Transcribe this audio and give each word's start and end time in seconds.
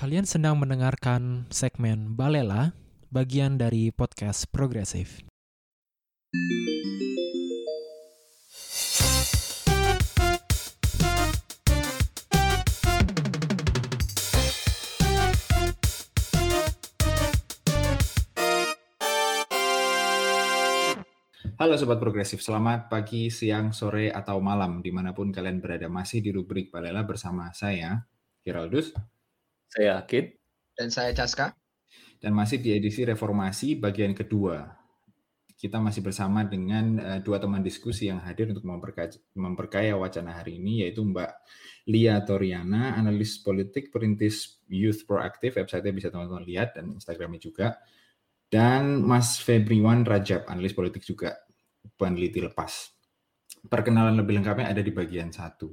Kalian 0.00 0.24
sedang 0.24 0.56
mendengarkan 0.56 1.44
segmen 1.52 2.16
Balela, 2.16 2.72
bagian 3.12 3.60
dari 3.60 3.92
podcast 3.92 4.48
Progresif. 4.48 5.20
Halo 21.60 21.76
Sobat 21.76 22.00
Progresif, 22.00 22.40
selamat 22.40 22.88
pagi, 22.88 23.28
siang, 23.28 23.76
sore, 23.76 24.08
atau 24.08 24.40
malam 24.40 24.80
di 24.80 24.88
mana 24.88 25.12
pun 25.12 25.28
kalian 25.28 25.60
berada 25.60 25.92
masih 25.92 26.24
di 26.24 26.32
rubrik 26.32 26.72
Balela 26.72 27.04
bersama 27.04 27.52
saya, 27.52 28.08
Kiraldus, 28.40 28.96
Saya 29.70 30.02
Kit. 30.04 30.36
Dan 30.74 30.90
saya 30.90 31.14
Caska. 31.14 31.54
dan 32.20 32.36
masih 32.36 32.60
di 32.60 32.76
edisi 32.76 33.00
Reformasi 33.08 33.80
bagian 33.80 34.12
kedua. 34.12 34.76
Kita 35.56 35.80
masih 35.80 36.04
bersama 36.04 36.44
dengan 36.44 37.00
eh, 37.00 37.20
dua 37.24 37.40
teman 37.40 37.64
diskusi 37.64 38.08
yang 38.08 38.20
hadir 38.20 38.52
untuk 38.52 38.64
memperkaya, 38.64 39.12
memperkaya 39.36 39.92
wacana 39.96 40.36
hari 40.36 40.60
ini, 40.60 40.84
yaitu 40.84 41.00
Mbak 41.04 41.32
Lia 41.88 42.20
Toriana, 42.24 42.96
analis 42.96 43.40
politik 43.40 43.92
perintis 43.92 44.60
Youth 44.68 45.04
Proactive, 45.08 45.60
website-nya 45.60 45.92
bisa 45.92 46.08
teman-teman 46.12 46.44
lihat, 46.44 46.76
dan 46.76 46.96
Instagramnya 46.96 47.40
juga. 47.40 47.76
Dan 48.48 49.04
Mas 49.04 49.40
Febriwan 49.40 50.04
Rajab, 50.04 50.48
analis 50.48 50.72
politik 50.72 51.04
juga, 51.04 51.36
peneliti 51.96 52.40
lepas. 52.40 52.92
Perkenalan 53.64 54.16
lebih 54.16 54.40
lengkapnya 54.40 54.72
ada 54.72 54.80
di 54.80 54.92
bagian 54.92 55.28
satu. 55.28 55.72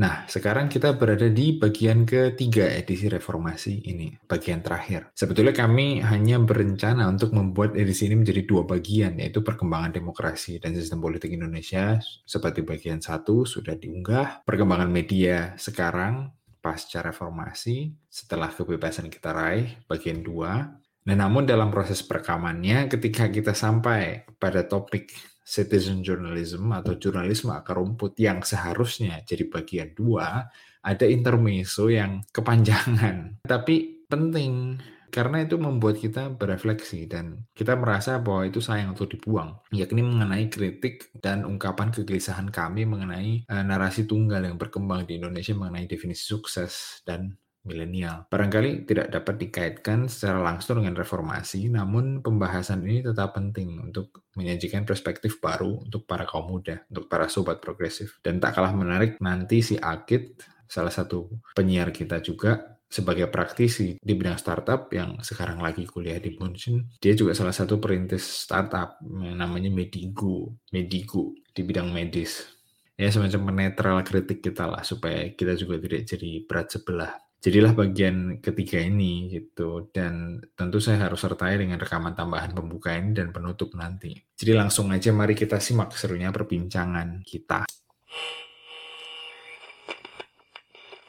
Nah, 0.00 0.24
sekarang 0.24 0.72
kita 0.72 0.96
berada 0.96 1.28
di 1.28 1.60
bagian 1.60 2.08
ketiga 2.08 2.64
edisi 2.72 3.04
reformasi 3.04 3.84
ini, 3.84 4.16
bagian 4.24 4.64
terakhir. 4.64 5.12
Sebetulnya 5.12 5.52
kami 5.52 6.00
hanya 6.00 6.40
berencana 6.40 7.04
untuk 7.04 7.36
membuat 7.36 7.76
edisi 7.76 8.08
ini 8.08 8.24
menjadi 8.24 8.48
dua 8.48 8.64
bagian, 8.64 9.20
yaitu 9.20 9.44
perkembangan 9.44 9.92
demokrasi 9.92 10.56
dan 10.56 10.72
sistem 10.72 11.04
politik 11.04 11.36
Indonesia, 11.36 12.00
seperti 12.24 12.64
bagian 12.64 13.04
satu 13.04 13.44
sudah 13.44 13.76
diunggah, 13.76 14.40
perkembangan 14.48 14.88
media 14.88 15.52
sekarang, 15.60 16.32
pasca 16.64 17.04
reformasi, 17.04 17.92
setelah 18.08 18.48
kebebasan 18.48 19.12
kita 19.12 19.36
raih, 19.36 19.84
bagian 19.84 20.24
dua. 20.24 20.80
Nah, 21.10 21.26
namun 21.26 21.42
dalam 21.42 21.74
proses 21.74 22.06
perekamannya, 22.06 22.86
ketika 22.86 23.26
kita 23.26 23.50
sampai 23.50 24.30
pada 24.38 24.62
topik 24.62 25.10
citizen 25.42 26.06
journalism 26.06 26.70
atau 26.70 26.94
jurnalisme 26.94 27.50
akar 27.50 27.82
rumput 27.82 28.14
yang 28.14 28.46
seharusnya 28.46 29.18
jadi 29.26 29.50
bagian 29.50 29.90
dua, 29.90 30.46
ada 30.86 31.06
intermezzo 31.10 31.90
yang 31.90 32.22
kepanjangan. 32.30 33.34
Tapi 33.50 34.06
penting, 34.06 34.78
karena 35.10 35.42
itu 35.42 35.58
membuat 35.58 35.98
kita 35.98 36.30
berefleksi 36.30 37.10
dan 37.10 37.42
kita 37.58 37.74
merasa 37.74 38.22
bahwa 38.22 38.46
itu 38.46 38.62
sayang 38.62 38.94
untuk 38.94 39.10
dibuang, 39.10 39.58
yakni 39.74 40.06
mengenai 40.06 40.46
kritik 40.46 41.10
dan 41.18 41.42
ungkapan 41.42 41.90
kegelisahan 41.90 42.54
kami 42.54 42.86
mengenai 42.86 43.50
eh, 43.50 43.64
narasi 43.66 44.06
tunggal 44.06 44.46
yang 44.46 44.54
berkembang 44.54 45.10
di 45.10 45.18
Indonesia 45.18 45.58
mengenai 45.58 45.90
definisi 45.90 46.22
sukses 46.22 47.02
dan 47.02 47.34
milenial. 47.64 48.24
Barangkali 48.32 48.88
tidak 48.88 49.12
dapat 49.12 49.36
dikaitkan 49.36 50.08
secara 50.08 50.40
langsung 50.40 50.80
dengan 50.80 50.96
reformasi, 50.96 51.68
namun 51.68 52.24
pembahasan 52.24 52.84
ini 52.88 53.04
tetap 53.04 53.36
penting 53.36 53.76
untuk 53.80 54.24
menyajikan 54.36 54.88
perspektif 54.88 55.38
baru 55.38 55.84
untuk 55.84 56.08
para 56.08 56.24
kaum 56.24 56.48
muda, 56.48 56.80
untuk 56.88 57.06
para 57.06 57.28
sobat 57.28 57.60
progresif. 57.60 58.18
Dan 58.24 58.40
tak 58.40 58.56
kalah 58.56 58.72
menarik 58.72 59.20
nanti 59.20 59.60
si 59.60 59.76
Akit, 59.76 60.40
salah 60.64 60.92
satu 60.92 61.28
penyiar 61.52 61.92
kita 61.92 62.24
juga, 62.24 62.80
sebagai 62.90 63.30
praktisi 63.30 63.94
di 64.02 64.12
bidang 64.18 64.34
startup 64.34 64.90
yang 64.90 65.22
sekarang 65.22 65.62
lagi 65.62 65.86
kuliah 65.86 66.18
di 66.18 66.34
München, 66.34 66.90
dia 66.98 67.14
juga 67.14 67.38
salah 67.38 67.54
satu 67.54 67.78
perintis 67.78 68.26
startup 68.26 68.98
namanya 69.14 69.70
Medigo, 69.70 70.58
Medigo 70.74 71.38
di 71.54 71.62
bidang 71.62 71.94
medis. 71.94 72.50
Ya 72.98 73.08
semacam 73.08 73.48
penetral 73.48 73.96
kritik 74.04 74.44
kita 74.44 74.68
lah 74.68 74.84
supaya 74.84 75.30
kita 75.32 75.56
juga 75.56 75.80
tidak 75.80 76.04
jadi 76.04 76.30
berat 76.44 76.68
sebelah 76.68 77.16
jadilah 77.40 77.72
bagian 77.72 78.36
ketiga 78.44 78.76
ini 78.84 79.32
gitu 79.32 79.88
dan 79.96 80.44
tentu 80.52 80.76
saya 80.76 81.08
harus 81.08 81.24
sertai 81.24 81.56
dengan 81.56 81.80
rekaman 81.80 82.12
tambahan 82.12 82.52
pembuka 82.52 82.92
ini 82.92 83.16
dan 83.16 83.32
penutup 83.32 83.72
nanti. 83.72 84.12
Jadi 84.36 84.52
langsung 84.52 84.92
aja 84.92 85.08
mari 85.16 85.32
kita 85.32 85.56
simak 85.56 85.96
serunya 85.96 86.28
perbincangan 86.28 87.24
kita. 87.24 87.64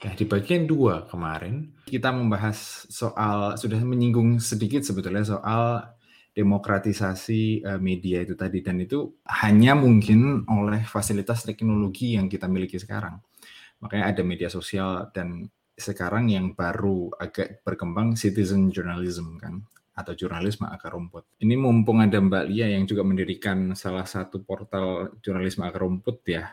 Nah, 0.02 0.14
di 0.18 0.26
bagian 0.26 0.66
dua 0.66 1.06
kemarin 1.06 1.78
kita 1.86 2.10
membahas 2.10 2.90
soal 2.90 3.54
sudah 3.60 3.78
menyinggung 3.84 4.42
sedikit 4.42 4.82
sebetulnya 4.82 5.28
soal 5.28 5.84
demokratisasi 6.32 7.68
eh, 7.68 7.80
media 7.84 8.24
itu 8.24 8.40
tadi 8.40 8.64
dan 8.64 8.80
itu 8.80 9.20
hanya 9.28 9.76
mungkin 9.76 10.48
oleh 10.48 10.88
fasilitas 10.88 11.44
teknologi 11.44 12.16
yang 12.16 12.32
kita 12.32 12.48
miliki 12.48 12.80
sekarang. 12.80 13.20
Makanya 13.84 14.16
ada 14.16 14.22
media 14.24 14.48
sosial 14.48 15.12
dan 15.12 15.52
sekarang 15.76 16.30
yang 16.30 16.54
baru 16.54 17.12
agak 17.18 17.66
berkembang 17.66 18.14
citizen 18.20 18.70
journalism 18.70 19.40
kan 19.42 19.64
atau 19.92 20.16
jurnalisme 20.16 20.66
akar 20.66 20.96
rumput. 20.96 21.28
Ini 21.44 21.60
mumpung 21.60 22.00
ada 22.00 22.18
Mbak 22.18 22.46
Lia 22.48 22.72
yang 22.72 22.88
juga 22.88 23.04
mendirikan 23.04 23.76
salah 23.76 24.08
satu 24.08 24.42
portal 24.42 25.20
jurnalisme 25.20 25.68
akar 25.68 25.84
rumput 25.84 26.24
ya. 26.26 26.48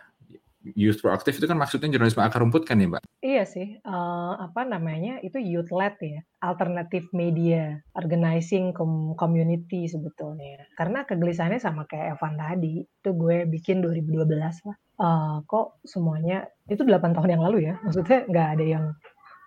Youth 0.74 1.00
Proactive 1.00 1.38
itu 1.38 1.46
kan 1.46 1.54
maksudnya 1.54 1.88
jurnalisme 1.88 2.18
akar 2.18 2.42
rumput 2.42 2.66
kan 2.66 2.82
ya 2.82 2.90
Mbak? 2.90 3.02
Iya 3.22 3.44
sih, 3.46 3.78
uh, 3.86 4.34
apa 4.38 4.66
namanya 4.66 5.22
itu 5.22 5.38
youth 5.38 5.70
led 5.70 5.94
ya, 6.02 6.20
alternative 6.42 7.06
media, 7.14 7.78
organizing 7.94 8.74
com 8.74 9.14
community 9.14 9.86
sebetulnya. 9.86 10.66
Karena 10.74 11.06
kegelisahannya 11.06 11.62
sama 11.62 11.86
kayak 11.86 12.18
Evan 12.18 12.34
tadi, 12.38 12.82
itu 12.82 13.10
gue 13.14 13.46
bikin 13.46 13.82
2012 13.82 14.38
lah. 14.66 14.76
Uh, 14.98 15.36
kok 15.46 15.78
semuanya 15.86 16.50
itu 16.66 16.82
8 16.82 17.14
tahun 17.14 17.38
yang 17.38 17.42
lalu 17.46 17.70
ya, 17.70 17.78
maksudnya 17.86 18.26
nggak 18.26 18.48
ada 18.58 18.64
yang 18.66 18.84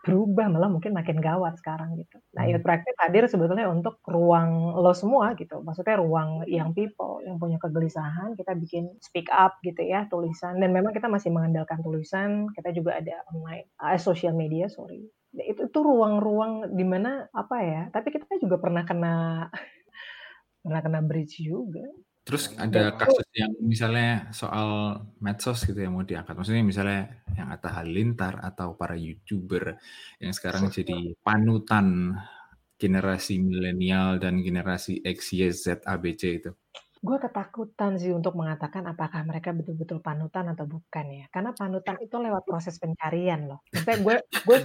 berubah 0.02 0.50
malah 0.50 0.66
mungkin 0.66 0.98
makin 0.98 1.22
gawat 1.22 1.62
sekarang 1.62 1.94
gitu. 2.02 2.18
Nah, 2.34 2.50
Youth 2.50 2.66
Proactive 2.66 2.98
hadir 2.98 3.30
sebetulnya 3.30 3.70
untuk 3.70 4.02
ruang 4.10 4.74
lo 4.74 4.98
semua 4.98 5.38
gitu. 5.38 5.62
Maksudnya 5.62 6.02
ruang 6.02 6.42
yang 6.50 6.74
people 6.74 7.22
yang 7.22 7.38
punya 7.38 7.62
kegelisahan, 7.62 8.34
kita 8.34 8.58
bikin 8.58 8.90
speak 8.98 9.30
up 9.30 9.62
gitu 9.62 9.78
ya, 9.86 10.10
tulisan 10.10 10.58
dan 10.58 10.74
memang 10.74 10.90
kita 10.98 11.06
masih 11.06 11.30
mengandalkan 11.30 11.86
tulisan, 11.86 12.50
kita 12.58 12.74
juga 12.74 12.98
ada 12.98 13.22
online 13.30 13.70
uh, 13.78 13.98
social 14.02 14.34
media, 14.34 14.66
sorry. 14.74 15.06
Itu 15.38 15.70
itu 15.70 15.80
ruang-ruang 15.80 16.74
di 16.74 16.84
mana 16.84 17.30
apa 17.30 17.62
ya? 17.62 17.82
Tapi 17.94 18.10
kita 18.10 18.26
juga 18.42 18.58
pernah 18.58 18.82
kena 18.82 19.48
pernah 20.66 20.82
kena 20.82 21.00
bridge 21.06 21.46
juga. 21.46 21.86
Terus 22.22 22.54
ada 22.58 22.94
kasus 22.98 23.26
yang 23.34 23.54
misalnya 23.62 24.30
soal 24.34 25.02
medsos 25.22 25.62
gitu 25.66 25.78
yang 25.78 25.94
mau 25.94 26.06
diangkat. 26.06 26.38
Maksudnya 26.38 26.62
misalnya 26.62 27.21
yang 27.42 27.50
Atta 27.50 27.74
Halilintar 27.82 28.38
atau 28.40 28.78
para 28.78 28.94
YouTuber 28.94 29.76
yang 30.22 30.34
sekarang 30.34 30.70
jadi 30.70 31.18
panutan 31.26 32.16
generasi 32.82 33.38
milenial 33.38 34.18
dan 34.18 34.42
generasi 34.42 35.06
X, 35.06 35.38
Y, 35.38 35.50
Z, 35.54 35.86
ABC 35.86 36.42
itu. 36.42 36.52
Gue 37.02 37.18
ketakutan 37.18 37.98
sih 37.98 38.14
untuk 38.14 38.38
mengatakan 38.38 38.86
apakah 38.86 39.26
mereka 39.26 39.54
betul-betul 39.54 40.02
panutan 40.06 40.54
atau 40.54 40.70
bukan 40.70 41.06
ya. 41.10 41.26
Karena 41.34 41.54
panutan 41.54 41.98
itu 41.98 42.14
lewat 42.18 42.46
proses 42.46 42.78
pencarian 42.78 43.50
loh. 43.50 43.66
Maksudnya 43.74 43.98
gue 44.02 44.16
gue 44.22 44.58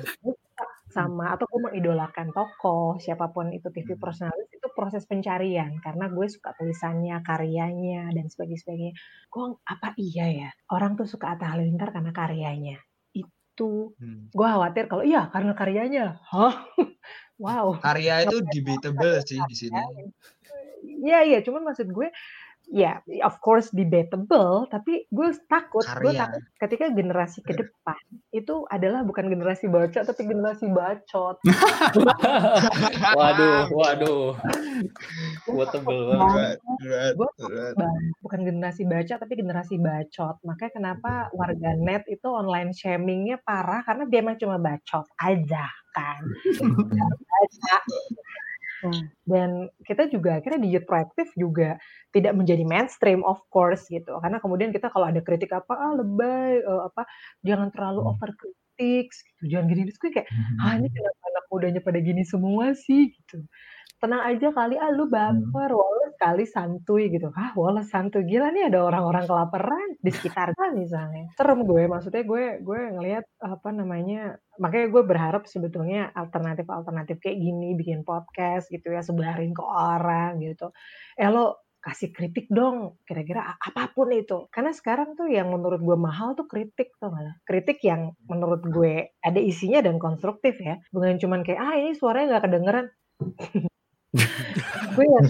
sama 0.96 1.36
atau 1.36 1.44
gue 1.44 1.60
mengidolakan 1.68 2.32
tokoh 2.32 2.96
siapa 2.96 3.28
pun 3.28 3.52
itu 3.52 3.68
TV 3.68 4.00
personalis 4.00 4.48
itu 4.48 4.68
proses 4.72 5.04
pencarian 5.04 5.76
karena 5.84 6.08
gue 6.08 6.26
suka 6.32 6.56
tulisannya 6.56 7.20
karyanya 7.20 8.08
dan 8.16 8.26
sebagainya 8.32 8.96
gue 9.28 9.44
apa 9.68 9.92
iya 10.00 10.26
ya 10.32 10.50
orang 10.72 10.96
tuh 10.96 11.06
suka 11.06 11.36
Atta 11.36 11.52
Halilintar 11.52 11.92
karena 11.92 12.10
karyanya. 12.10 12.76
Itu 13.14 13.94
hmm. 14.00 14.32
gue 14.32 14.46
khawatir 14.46 14.88
kalau 14.90 15.04
iya 15.04 15.28
karena 15.30 15.52
karyanya. 15.52 16.06
Hah? 16.32 16.56
Wow. 17.36 17.76
Karya 17.84 18.24
itu 18.24 18.40
debatable 18.48 19.20
sih 19.28 19.36
di 19.44 19.52
sini. 19.52 19.76
Iya 21.04 21.20
iya, 21.28 21.38
cuman 21.44 21.68
maksud 21.68 21.92
gue 21.92 22.08
ya 22.66 22.98
of 23.22 23.38
course 23.38 23.70
debatable 23.70 24.66
tapi 24.66 25.06
gue 25.14 25.28
takut 25.46 25.86
gue 25.86 26.12
takut 26.12 26.42
ketika 26.58 26.90
generasi 26.90 27.38
ke 27.46 27.54
depan 27.54 27.98
itu 28.34 28.66
adalah 28.68 29.06
bukan 29.06 29.30
generasi 29.30 29.70
bacot 29.70 30.02
tapi 30.02 30.26
generasi 30.26 30.66
bacot. 30.70 31.38
Waduh 33.18 33.70
waduh. 33.72 34.34
Debatable 35.46 36.00
banget. 36.10 36.56
gue 37.16 37.30
bukan 38.20 38.40
generasi 38.44 38.82
baca 38.84 39.14
tapi 39.16 39.32
generasi 39.38 39.78
bacot. 39.80 40.36
Makanya 40.44 40.72
kenapa 40.74 41.12
warga 41.32 41.72
net 41.78 42.04
itu 42.10 42.26
online 42.28 42.74
shamingnya 42.74 43.40
parah? 43.40 43.86
Karena 43.86 44.04
dia 44.10 44.20
emang 44.20 44.36
cuma 44.36 44.58
bacot 44.58 45.06
aja 45.22 45.66
kan. 45.96 46.20
Baca 47.30 47.76
Nah, 48.84 49.08
dan 49.24 49.72
kita 49.88 50.12
juga 50.12 50.36
akhirnya 50.36 50.60
di 50.60 50.68
Youth 50.76 50.84
Proactive 50.84 51.32
juga 51.32 51.80
tidak 52.12 52.36
menjadi 52.36 52.60
mainstream 52.68 53.24
of 53.24 53.40
course 53.48 53.88
gitu. 53.88 54.20
Karena 54.20 54.36
kemudian 54.36 54.68
kita 54.68 54.92
kalau 54.92 55.08
ada 55.08 55.24
kritik 55.24 55.48
apa 55.54 55.72
ah 55.72 55.92
lebay 55.96 56.60
uh, 56.60 56.92
apa 56.92 57.08
jangan 57.40 57.72
terlalu 57.72 58.04
over 58.04 58.28
politics, 58.36 59.24
gitu, 59.24 59.56
jangan 59.56 59.66
gini. 59.72 59.82
Terus 59.88 59.98
gue 60.00 60.10
kayak, 60.12 60.28
ah 60.60 60.76
ini 60.76 60.88
kenapa 60.92 61.22
anak 61.32 61.44
mudanya 61.48 61.80
pada 61.80 61.98
gini 62.04 62.22
semua 62.28 62.76
sih 62.76 63.08
gitu. 63.16 63.40
Tenang 64.02 64.28
aja 64.28 64.52
kali, 64.52 64.76
ah 64.76 64.92
lu 64.92 65.08
baper, 65.08 65.72
Wallace 65.72 66.16
kali 66.20 66.44
santuy 66.44 67.08
gitu. 67.08 67.32
Ah 67.32 67.56
Wallace 67.56 67.88
santuy, 67.88 68.28
gila 68.28 68.52
nih 68.52 68.68
ada 68.68 68.84
orang-orang 68.84 69.24
kelaparan 69.24 69.88
di 70.04 70.12
sekitar 70.12 70.52
kan 70.52 70.76
misalnya. 70.76 71.32
Serem 71.32 71.64
gue, 71.64 71.88
maksudnya 71.88 72.20
gue 72.28 72.60
gue 72.60 72.80
ngelihat 72.92 73.24
apa 73.40 73.68
namanya, 73.72 74.36
makanya 74.60 74.86
gue 74.92 75.02
berharap 75.08 75.42
sebetulnya 75.48 76.12
alternatif-alternatif 76.12 77.16
kayak 77.24 77.38
gini, 77.40 77.72
bikin 77.72 78.04
podcast 78.04 78.68
gitu 78.68 78.92
ya, 78.92 79.00
sebarin 79.00 79.56
ke 79.56 79.64
orang 79.64 80.44
gitu. 80.44 80.68
Eh 81.16 81.32
lo 81.32 81.64
kasih 81.80 82.12
kritik 82.12 82.52
dong, 82.52 83.00
kira-kira 83.08 83.56
apa 83.56 83.88
pun 83.96 84.12
itu. 84.12 84.44
Karena 84.52 84.76
sekarang 84.76 85.16
tuh 85.16 85.30
yang 85.32 85.48
menurut 85.48 85.80
gue 85.80 85.96
mahal 85.96 86.36
tuh 86.36 86.44
kritik 86.44 86.92
tuh 87.00 87.08
malah. 87.08 87.32
Kritik 87.48 87.80
yang 87.80 88.12
menurut 88.28 88.60
gue 88.68 89.16
ada 89.24 89.40
isinya 89.40 89.80
dan 89.80 89.96
konstruktif 89.96 90.60
ya. 90.60 90.76
Bukan 90.92 91.16
cuman 91.16 91.40
kayak, 91.48 91.60
ah 91.64 91.74
ini 91.80 91.96
suaranya 91.96 92.36
nggak 92.36 92.44
kedengeran. 92.44 92.86
gue 94.96 95.04
ya, 95.04 95.20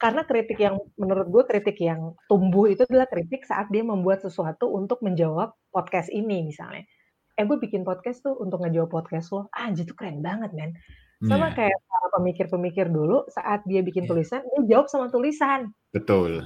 karena 0.00 0.22
kritik 0.24 0.58
yang 0.60 0.80
menurut 0.96 1.28
gue 1.28 1.42
kritik 1.44 1.76
yang 1.80 2.16
tumbuh 2.24 2.68
itu 2.68 2.88
adalah 2.88 3.04
kritik 3.08 3.44
saat 3.44 3.68
dia 3.68 3.84
membuat 3.84 4.24
sesuatu 4.24 4.72
untuk 4.72 5.04
menjawab 5.04 5.52
podcast 5.68 6.08
ini 6.08 6.48
misalnya. 6.48 6.88
Eh 7.36 7.44
gue 7.44 7.56
bikin 7.60 7.84
podcast 7.84 8.24
tuh 8.24 8.36
untuk 8.36 8.64
ngejawab 8.64 8.88
podcast 8.88 9.32
lo. 9.32 9.52
Ah, 9.52 9.68
itu 9.72 9.92
keren 9.92 10.24
banget 10.24 10.52
men 10.56 10.72
sama 11.20 11.52
yeah. 11.52 11.68
kayak 11.68 11.78
para 11.84 12.08
pemikir-pemikir 12.16 12.88
dulu 12.88 13.28
saat 13.28 13.60
dia 13.68 13.84
bikin 13.84 14.08
yeah. 14.08 14.10
tulisan, 14.16 14.40
dia 14.40 14.62
jawab 14.72 14.88
sama 14.88 15.12
tulisan. 15.12 15.68
Betul. 15.92 16.40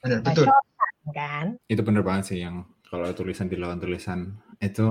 Benar, 0.00 0.24
betul. 0.24 0.48
Kan? 1.12 1.60
Itu 1.68 1.84
benar 1.84 2.00
banget 2.00 2.32
sih 2.32 2.38
yang 2.40 2.64
kalau 2.88 3.12
tulisan 3.12 3.52
dilawan 3.52 3.76
tulisan 3.76 4.40
itu 4.64 4.88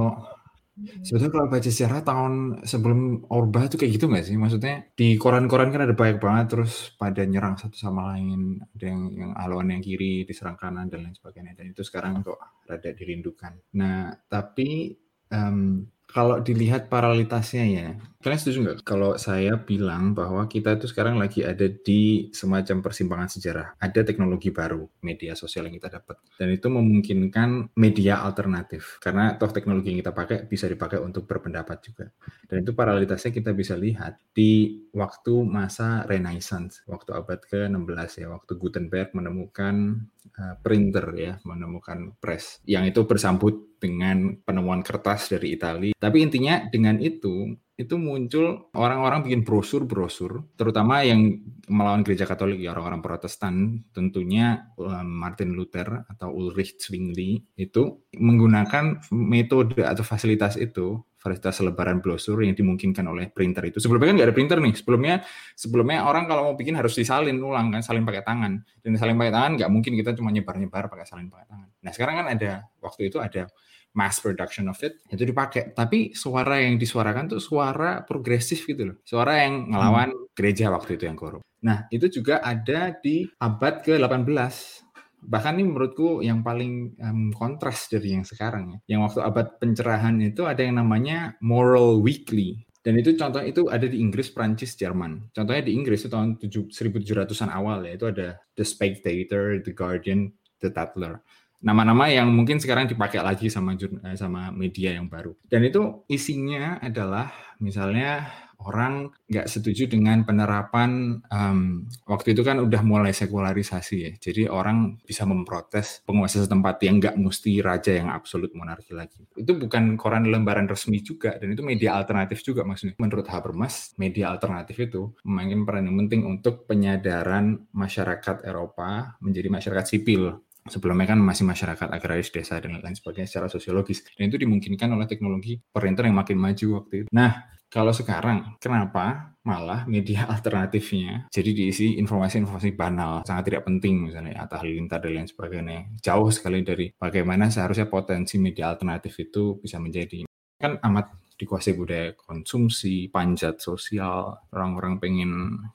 Sebetulnya 0.73 1.29
kalau 1.29 1.47
baca 1.53 1.69
sejarah 1.69 2.01
tahun 2.01 2.33
sebelum 2.65 3.29
Orba 3.29 3.69
itu 3.69 3.77
kayak 3.77 3.93
gitu 3.93 4.05
nggak 4.09 4.25
sih? 4.25 4.35
Maksudnya 4.41 4.89
di 4.97 5.21
koran-koran 5.21 5.69
kan 5.69 5.85
ada 5.85 5.93
banyak 5.93 6.17
banget 6.17 6.45
terus 6.57 6.89
pada 6.97 7.21
nyerang 7.21 7.61
satu 7.61 7.77
sama 7.77 8.13
lain. 8.13 8.57
Ada 8.73 8.85
yang, 8.89 9.01
yang 9.13 9.31
aluan 9.37 9.69
yang 9.69 9.85
kiri 9.85 10.25
diserang 10.25 10.57
kanan 10.57 10.89
dan 10.89 11.05
lain 11.05 11.13
sebagainya. 11.13 11.53
Dan 11.53 11.77
itu 11.77 11.85
sekarang 11.85 12.25
kok 12.25 12.41
rada 12.65 12.89
dirindukan. 12.89 13.53
Nah, 13.77 14.17
tapi 14.25 14.97
um, 15.29 15.85
kalau 16.09 16.41
dilihat 16.41 16.89
paralitasnya 16.89 17.65
ya, 17.69 17.89
kalian 18.23 18.39
setuju 18.39 18.57
nggak 18.63 18.77
kalau 18.87 19.19
saya 19.19 19.59
bilang 19.59 20.15
bahwa 20.15 20.47
kita 20.47 20.79
itu 20.79 20.87
sekarang 20.87 21.19
lagi 21.19 21.43
ada 21.43 21.67
di 21.67 22.31
semacam 22.31 22.79
persimpangan 22.79 23.27
sejarah. 23.27 23.67
Ada 23.75 24.07
teknologi 24.07 24.49
baru, 24.55 24.87
media 25.03 25.35
sosial 25.35 25.67
yang 25.67 25.75
kita 25.75 25.91
dapat. 25.99 26.23
Dan 26.39 26.55
itu 26.55 26.71
memungkinkan 26.71 27.75
media 27.75 28.23
alternatif. 28.23 29.03
Karena 29.03 29.35
toh 29.35 29.51
teknologi 29.51 29.91
yang 29.91 29.99
kita 29.99 30.15
pakai 30.15 30.47
bisa 30.47 30.71
dipakai 30.71 31.03
untuk 31.03 31.27
berpendapat 31.27 31.77
juga. 31.83 32.07
Dan 32.47 32.63
itu 32.63 32.71
paralitasnya 32.71 33.35
kita 33.35 33.51
bisa 33.51 33.75
lihat 33.75 34.15
di 34.31 34.87
waktu 34.95 35.43
masa 35.43 36.07
Renaissance, 36.07 36.87
waktu 36.87 37.11
abad 37.11 37.43
ke-16 37.43 38.23
ya, 38.23 38.27
waktu 38.31 38.55
Gutenberg 38.55 39.11
menemukan 39.11 40.07
uh, 40.39 40.55
printer 40.63 41.11
ya, 41.19 41.33
menemukan 41.43 42.15
press. 42.23 42.63
Yang 42.63 42.95
itu 42.95 43.01
bersambut 43.03 43.75
dengan 43.83 44.39
penemuan 44.39 44.79
kertas 44.79 45.27
dari 45.27 45.59
Italia. 45.59 45.91
Tapi 45.99 46.23
intinya 46.23 46.63
dengan 46.71 47.03
itu 47.03 47.51
itu 47.73 47.97
muncul 47.97 48.69
orang-orang 48.77 49.25
bikin 49.25 49.41
brosur-brosur, 49.41 50.45
terutama 50.53 51.01
yang 51.01 51.41
melawan 51.65 52.05
gereja 52.05 52.29
Katolik 52.29 52.61
ya 52.61 52.69
orang-orang 52.69 53.01
Protestan, 53.01 53.81
tentunya 53.89 54.69
Martin 55.01 55.57
Luther 55.57 56.05
atau 56.05 56.29
Ulrich 56.29 56.77
Zwingli 56.77 57.41
itu 57.57 58.05
menggunakan 58.13 59.09
metode 59.09 59.81
atau 59.81 60.05
fasilitas 60.05 60.53
itu, 60.61 61.01
fasilitas 61.17 61.65
selebaran 61.65 61.97
brosur 61.97 62.45
yang 62.45 62.53
dimungkinkan 62.53 63.09
oleh 63.09 63.33
printer 63.33 63.65
itu. 63.65 63.81
Sebelumnya 63.81 64.13
kan 64.13 64.15
nggak 64.21 64.29
ada 64.29 64.37
printer 64.37 64.57
nih, 64.61 64.73
sebelumnya 64.77 65.15
sebelumnya 65.57 66.05
orang 66.05 66.29
kalau 66.29 66.53
mau 66.53 66.55
bikin 66.59 66.77
harus 66.77 66.93
disalin 66.93 67.41
ulang 67.41 67.73
kan, 67.73 67.81
salin 67.81 68.05
pakai 68.05 68.21
tangan. 68.21 68.61
Dan 68.85 69.01
salin 69.01 69.17
pakai 69.17 69.33
tangan 69.33 69.51
nggak 69.57 69.69
mungkin 69.73 69.97
kita 69.97 70.13
cuma 70.13 70.29
nyebar-nyebar 70.29 70.93
pakai 70.93 71.09
salin 71.09 71.25
pakai 71.25 71.49
tangan. 71.49 71.69
Nah 71.81 71.91
sekarang 71.95 72.15
kan 72.21 72.27
ada 72.37 72.69
waktu 72.85 73.09
itu 73.09 73.17
ada 73.17 73.49
mass 73.93 74.19
production 74.19 74.69
of 74.69 74.77
it 74.81 75.01
itu 75.09 75.23
dipakai 75.23 75.71
tapi 75.73 76.11
suara 76.17 76.59
yang 76.61 76.77
disuarakan 76.81 77.37
tuh 77.37 77.41
suara 77.41 78.01
progresif 78.03 78.65
gitu 78.65 78.93
loh 78.93 78.97
suara 79.05 79.45
yang 79.45 79.69
ngelawan 79.69 80.09
hmm. 80.11 80.33
gereja 80.33 80.73
waktu 80.73 80.97
itu 80.97 81.05
yang 81.09 81.17
korup 81.17 81.41
nah 81.63 81.87
itu 81.93 82.09
juga 82.09 82.41
ada 82.43 82.91
di 82.99 83.29
abad 83.39 83.85
ke-18 83.85 84.83
bahkan 85.23 85.55
ini 85.55 85.71
menurutku 85.71 86.19
yang 86.19 86.43
paling 86.43 86.99
um, 86.99 87.31
kontras 87.31 87.87
dari 87.87 88.11
yang 88.11 88.27
sekarang 88.27 88.75
ya. 88.75 88.95
Yang 88.95 89.01
waktu 89.07 89.19
abad 89.23 89.47
pencerahan 89.55 90.19
itu 90.19 90.43
ada 90.43 90.59
yang 90.59 90.83
namanya 90.83 91.39
Moral 91.39 92.03
Weekly. 92.03 92.67
Dan 92.83 92.99
itu 92.99 93.15
contoh 93.15 93.39
itu 93.39 93.71
ada 93.71 93.87
di 93.87 94.03
Inggris, 94.03 94.27
Prancis, 94.27 94.75
Jerman. 94.75 95.31
Contohnya 95.31 95.63
di 95.63 95.71
Inggris 95.71 96.03
itu 96.03 96.11
tahun 96.11 96.35
1700-an 96.43 97.47
awal 97.47 97.87
ya, 97.87 97.95
itu 97.95 98.11
ada 98.11 98.35
The 98.59 98.65
Spectator, 98.67 99.63
The 99.63 99.71
Guardian, 99.71 100.35
The 100.59 100.67
Tatler 100.67 101.23
nama-nama 101.63 102.11
yang 102.11 102.27
mungkin 102.29 102.59
sekarang 102.59 102.91
dipakai 102.91 103.23
lagi 103.23 103.47
sama 103.47 103.73
eh, 103.79 104.17
sama 104.19 104.51
media 104.51 104.93
yang 104.99 105.07
baru. 105.07 105.31
Dan 105.47 105.63
itu 105.63 106.03
isinya 106.11 106.83
adalah 106.83 107.31
misalnya 107.63 108.27
orang 108.63 109.11
nggak 109.27 109.47
setuju 109.47 109.91
dengan 109.91 110.23
penerapan 110.23 111.19
um, 111.27 111.83
waktu 112.07 112.31
itu 112.31 112.41
kan 112.47 112.59
udah 112.63 112.81
mulai 112.83 113.11
sekularisasi 113.11 113.95
ya. 113.99 114.11
Jadi 114.15 114.47
orang 114.47 114.99
bisa 115.03 115.27
memprotes 115.27 116.01
penguasa 116.07 116.43
setempat 116.43 116.79
yang 116.83 116.99
nggak 117.03 117.15
mesti 117.19 117.59
raja 117.59 117.91
yang 117.91 118.07
absolut 118.11 118.55
monarki 118.55 118.95
lagi. 118.95 119.27
Itu 119.35 119.59
bukan 119.59 119.99
koran 119.99 120.27
lembaran 120.31 120.67
resmi 120.67 121.03
juga 121.03 121.35
dan 121.35 121.51
itu 121.51 121.61
media 121.63 121.95
alternatif 121.99 122.39
juga 122.43 122.63
maksudnya. 122.63 122.95
Menurut 122.99 123.27
Habermas, 123.27 123.95
media 123.99 124.31
alternatif 124.31 124.79
itu 124.79 125.11
memainkan 125.27 125.67
peran 125.67 125.87
yang 125.91 125.97
penting 126.07 126.21
untuk 126.23 126.63
penyadaran 126.67 127.67
masyarakat 127.75 128.47
Eropa 128.47 129.19
menjadi 129.19 129.47
masyarakat 129.51 129.85
sipil 129.87 130.39
sebelumnya 130.67 131.15
kan 131.15 131.19
masih 131.19 131.43
masyarakat 131.43 131.87
agraris 131.91 132.31
desa 132.31 132.59
dan 132.59 132.79
lain 132.79 132.95
sebagainya 132.95 133.27
secara 133.27 133.47
sosiologis 133.51 134.03
dan 134.15 134.31
itu 134.31 134.39
dimungkinkan 134.39 134.91
oleh 134.95 135.07
teknologi 135.07 135.59
printer 135.59 136.07
yang 136.07 136.17
makin 136.17 136.39
maju 136.39 136.83
waktu 136.83 136.93
itu. 137.05 137.09
Nah, 137.11 137.53
kalau 137.73 137.89
sekarang 137.89 138.61
kenapa 138.61 139.33
malah 139.43 139.83
media 139.89 140.23
alternatifnya 140.33 141.27
jadi 141.33 141.51
diisi 141.51 141.97
informasi-informasi 141.97 142.77
banal, 142.77 143.25
sangat 143.25 143.49
tidak 143.49 143.65
penting 143.65 144.07
misalnya 144.07 144.45
atau 144.45 144.61
halilintar 144.61 145.01
dan 145.01 145.11
lain 145.17 145.29
sebagainya. 145.29 145.79
Jauh 145.99 146.29
sekali 146.29 146.61
dari 146.61 146.93
bagaimana 146.93 147.49
seharusnya 147.49 147.89
potensi 147.89 148.37
media 148.37 148.71
alternatif 148.71 149.17
itu 149.19 149.57
bisa 149.57 149.81
menjadi 149.81 150.23
kan 150.61 150.79
amat 150.79 151.23
dikuasai 151.33 151.75
budaya 151.75 152.13
konsumsi, 152.15 153.09
panjat 153.11 153.59
sosial, 153.59 154.47
orang-orang 154.53 155.01
pengen 155.01 155.31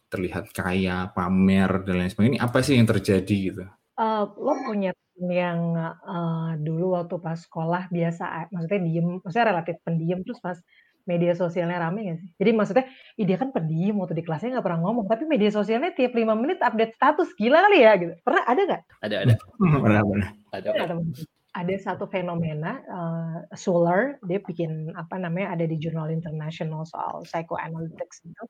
terlihat 0.09 0.55
kaya, 0.55 1.11
pamer 1.13 1.83
dan 1.85 1.95
lain 1.99 2.09
sebagainya. 2.09 2.33
Ini 2.39 2.41
apa 2.41 2.59
sih 2.65 2.75
yang 2.79 2.89
terjadi 2.89 3.37
gitu? 3.53 3.65
Uh, 3.99 4.25
lo 4.39 4.53
punya 4.63 4.95
temen 4.95 5.31
yang, 5.35 5.61
uh, 6.07 6.55
dulu 6.63 6.95
waktu 6.95 7.19
pas 7.19 7.37
sekolah 7.37 7.91
biasa 7.91 8.49
maksudnya 8.55 8.81
diem, 8.87 9.07
maksudnya 9.21 9.47
relatif 9.51 9.77
pendiam, 9.83 10.23
terus 10.23 10.39
pas 10.39 10.57
media 11.09 11.33
sosialnya 11.33 11.81
rame 11.81 12.01
nggak 12.05 12.19
sih? 12.23 12.29
Jadi 12.39 12.51
maksudnya, 12.55 12.85
ih 13.19 13.27
dia 13.27 13.37
kan 13.41 13.51
pendiam 13.51 13.99
waktu 13.99 14.15
di 14.15 14.25
kelasnya 14.25 14.61
nggak 14.61 14.67
pernah 14.67 14.81
ngomong, 14.87 15.11
tapi 15.11 15.25
media 15.27 15.51
sosialnya 15.51 15.91
tiap 15.97 16.15
lima 16.15 16.39
menit 16.39 16.63
update 16.63 16.95
status, 16.95 17.35
gila 17.35 17.59
kali 17.67 17.79
ya 17.83 17.93
gitu. 17.99 18.15
Pernah 18.23 18.43
ada 18.47 18.61
nggak? 18.63 18.83
Ada 19.03 19.17
ada. 19.27 19.35
Pernah 19.85 20.03
pernah. 20.07 20.31
Ada 20.55 20.69
Ada 20.73 20.95
ada 21.59 21.75
satu 21.81 22.07
fenomena, 22.07 22.79
uh, 22.87 23.37
Suller, 23.59 24.21
dia 24.31 24.39
bikin 24.39 24.95
apa 24.95 25.19
namanya, 25.19 25.59
ada 25.59 25.65
di 25.67 25.75
jurnal 25.81 26.13
internasional 26.13 26.87
soal 26.87 27.27
psychoanalytics 27.27 28.23
gitu 28.23 28.45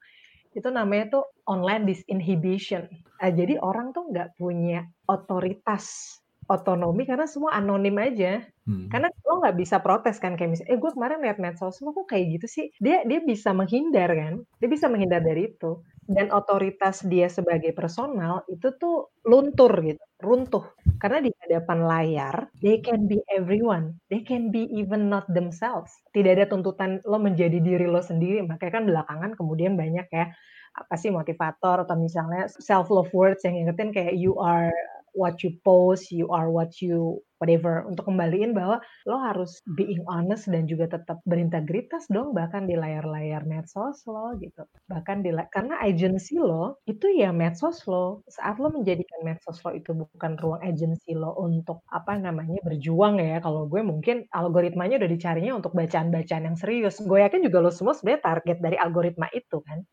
itu 0.56 0.68
namanya 0.70 1.20
tuh 1.20 1.24
online 1.48 1.84
disinhibition. 1.88 2.88
Uh, 3.20 3.32
jadi 3.32 3.58
orang 3.60 3.92
tuh 3.92 4.08
nggak 4.08 4.38
punya 4.38 4.86
otoritas 5.10 6.16
otonomi 6.48 7.04
karena 7.04 7.28
semua 7.28 7.54
anonim 7.54 7.94
aja. 8.00 8.40
Hmm. 8.64 8.88
Karena 8.88 9.12
lo 9.28 9.44
nggak 9.44 9.56
bisa 9.60 9.76
protes 9.84 10.16
kan 10.16 10.34
kayak 10.34 10.56
misalnya, 10.56 10.72
eh 10.72 10.78
gue 10.80 10.90
kemarin 10.92 11.20
liat 11.20 11.38
medsos 11.38 11.76
semua 11.76 11.92
kok 11.92 12.08
kayak 12.08 12.40
gitu 12.40 12.46
sih. 12.48 12.66
Dia 12.80 13.04
dia 13.04 13.20
bisa 13.20 13.52
menghindar 13.52 14.08
kan, 14.12 14.34
dia 14.58 14.68
bisa 14.68 14.88
menghindar 14.88 15.20
dari 15.20 15.52
itu. 15.52 15.80
Dan 16.08 16.32
otoritas 16.32 17.04
dia 17.04 17.28
sebagai 17.28 17.76
personal 17.76 18.40
itu 18.48 18.72
tuh 18.80 19.12
luntur 19.28 19.68
gitu, 19.84 20.00
runtuh. 20.24 20.64
Karena 20.96 21.20
di 21.20 21.28
hadapan 21.44 21.78
layar, 21.84 22.36
they 22.64 22.80
can 22.80 23.04
be 23.04 23.20
everyone, 23.28 23.92
they 24.08 24.24
can 24.24 24.48
be 24.48 24.64
even 24.72 25.12
not 25.12 25.28
themselves. 25.36 25.92
Tidak 26.16 26.32
ada 26.40 26.46
tuntutan 26.48 27.04
lo 27.04 27.20
menjadi 27.20 27.60
diri 27.60 27.84
lo 27.84 28.00
sendiri. 28.00 28.40
Makanya 28.40 28.72
kan 28.80 28.84
belakangan 28.88 29.32
kemudian 29.36 29.76
banyak 29.76 30.08
ya 30.08 30.32
apa 30.74 30.94
sih 30.98 31.08
motivator 31.12 31.86
atau 31.86 31.96
misalnya 31.96 32.48
self 32.48 32.92
love 32.92 33.10
words 33.16 33.42
yang 33.46 33.56
ingetin 33.56 33.94
kayak 33.94 34.14
you 34.16 34.36
are 34.40 34.72
what 35.18 35.42
you 35.42 35.58
post, 35.66 36.14
you 36.14 36.30
are 36.30 36.46
what 36.46 36.78
you 36.78 37.18
whatever 37.38 37.86
untuk 37.86 38.10
kembaliin 38.10 38.50
bahwa 38.50 38.82
lo 39.06 39.16
harus 39.22 39.62
being 39.78 40.02
honest 40.10 40.50
dan 40.50 40.66
juga 40.66 40.90
tetap 40.98 41.22
berintegritas 41.22 42.10
dong 42.10 42.34
bahkan 42.34 42.66
di 42.66 42.74
layar-layar 42.74 43.46
medsos 43.46 44.02
lo 44.10 44.34
gitu. 44.42 44.66
Bahkan 44.90 45.22
di 45.22 45.30
karena 45.54 45.78
agency 45.82 46.38
lo 46.38 46.82
itu 46.86 47.06
ya 47.14 47.30
medsos 47.30 47.86
lo. 47.86 48.26
Saat 48.26 48.58
lo 48.58 48.74
menjadikan 48.74 49.22
medsos 49.22 49.62
lo 49.62 49.70
itu 49.74 49.94
bukan 49.94 50.34
ruang 50.38 50.62
agency 50.66 51.14
lo 51.14 51.34
untuk 51.38 51.82
apa 51.90 52.18
namanya 52.18 52.58
berjuang 52.66 53.22
ya. 53.22 53.38
Kalau 53.38 53.70
gue 53.70 53.82
mungkin 53.86 54.26
algoritmanya 54.34 54.98
udah 54.98 55.10
dicarinya 55.10 55.54
untuk 55.54 55.74
bacaan-bacaan 55.78 56.46
yang 56.46 56.58
serius. 56.58 56.98
Gue 57.02 57.22
yakin 57.22 57.46
juga 57.46 57.62
lo 57.62 57.70
semua 57.70 57.94
sebenarnya 57.94 58.22
target 58.34 58.58
dari 58.58 58.76
algoritma 58.78 59.30
itu 59.30 59.62
kan 59.62 59.86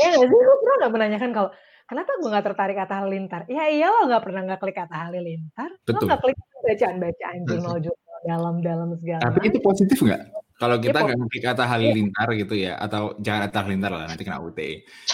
ya 0.00 0.06
nggak 0.12 0.28
sih 0.28 0.40
lo 0.42 0.54
pernah 0.60 0.76
nggak 0.82 0.92
menanyakan 0.92 1.30
kalau 1.34 1.50
kenapa 1.88 2.10
gue 2.16 2.30
nggak 2.32 2.46
tertarik 2.48 2.76
Atta 2.80 2.96
Halilintar? 3.04 3.42
Ya 3.52 3.64
iya 3.68 3.86
lo 3.92 4.08
nggak 4.08 4.22
pernah 4.24 4.40
nggak 4.48 4.60
klik 4.64 4.78
Atta 4.80 4.98
Halilintar, 5.08 5.70
lo 5.92 5.98
nggak 6.00 6.20
klik 6.24 6.38
bacaan-bacaan 6.62 7.38
jurnal-jurnal 7.44 8.18
dalam-dalam 8.22 8.88
segala. 8.96 9.20
Tapi 9.28 9.50
itu 9.50 9.58
positif 9.60 9.98
nggak? 9.98 10.22
Kalau 10.62 10.78
kita 10.78 10.94
nggak 10.94 11.18
ya, 11.18 11.22
ngeklik 11.26 11.44
Atta 11.50 11.64
Halilintar 11.66 12.28
gitu 12.38 12.54
ya, 12.54 12.78
atau 12.78 13.18
jangan 13.18 13.50
Atta 13.50 13.66
Halilintar 13.66 13.90
lah 13.90 14.06
nanti 14.06 14.22
kena 14.22 14.38
UT. 14.38 14.60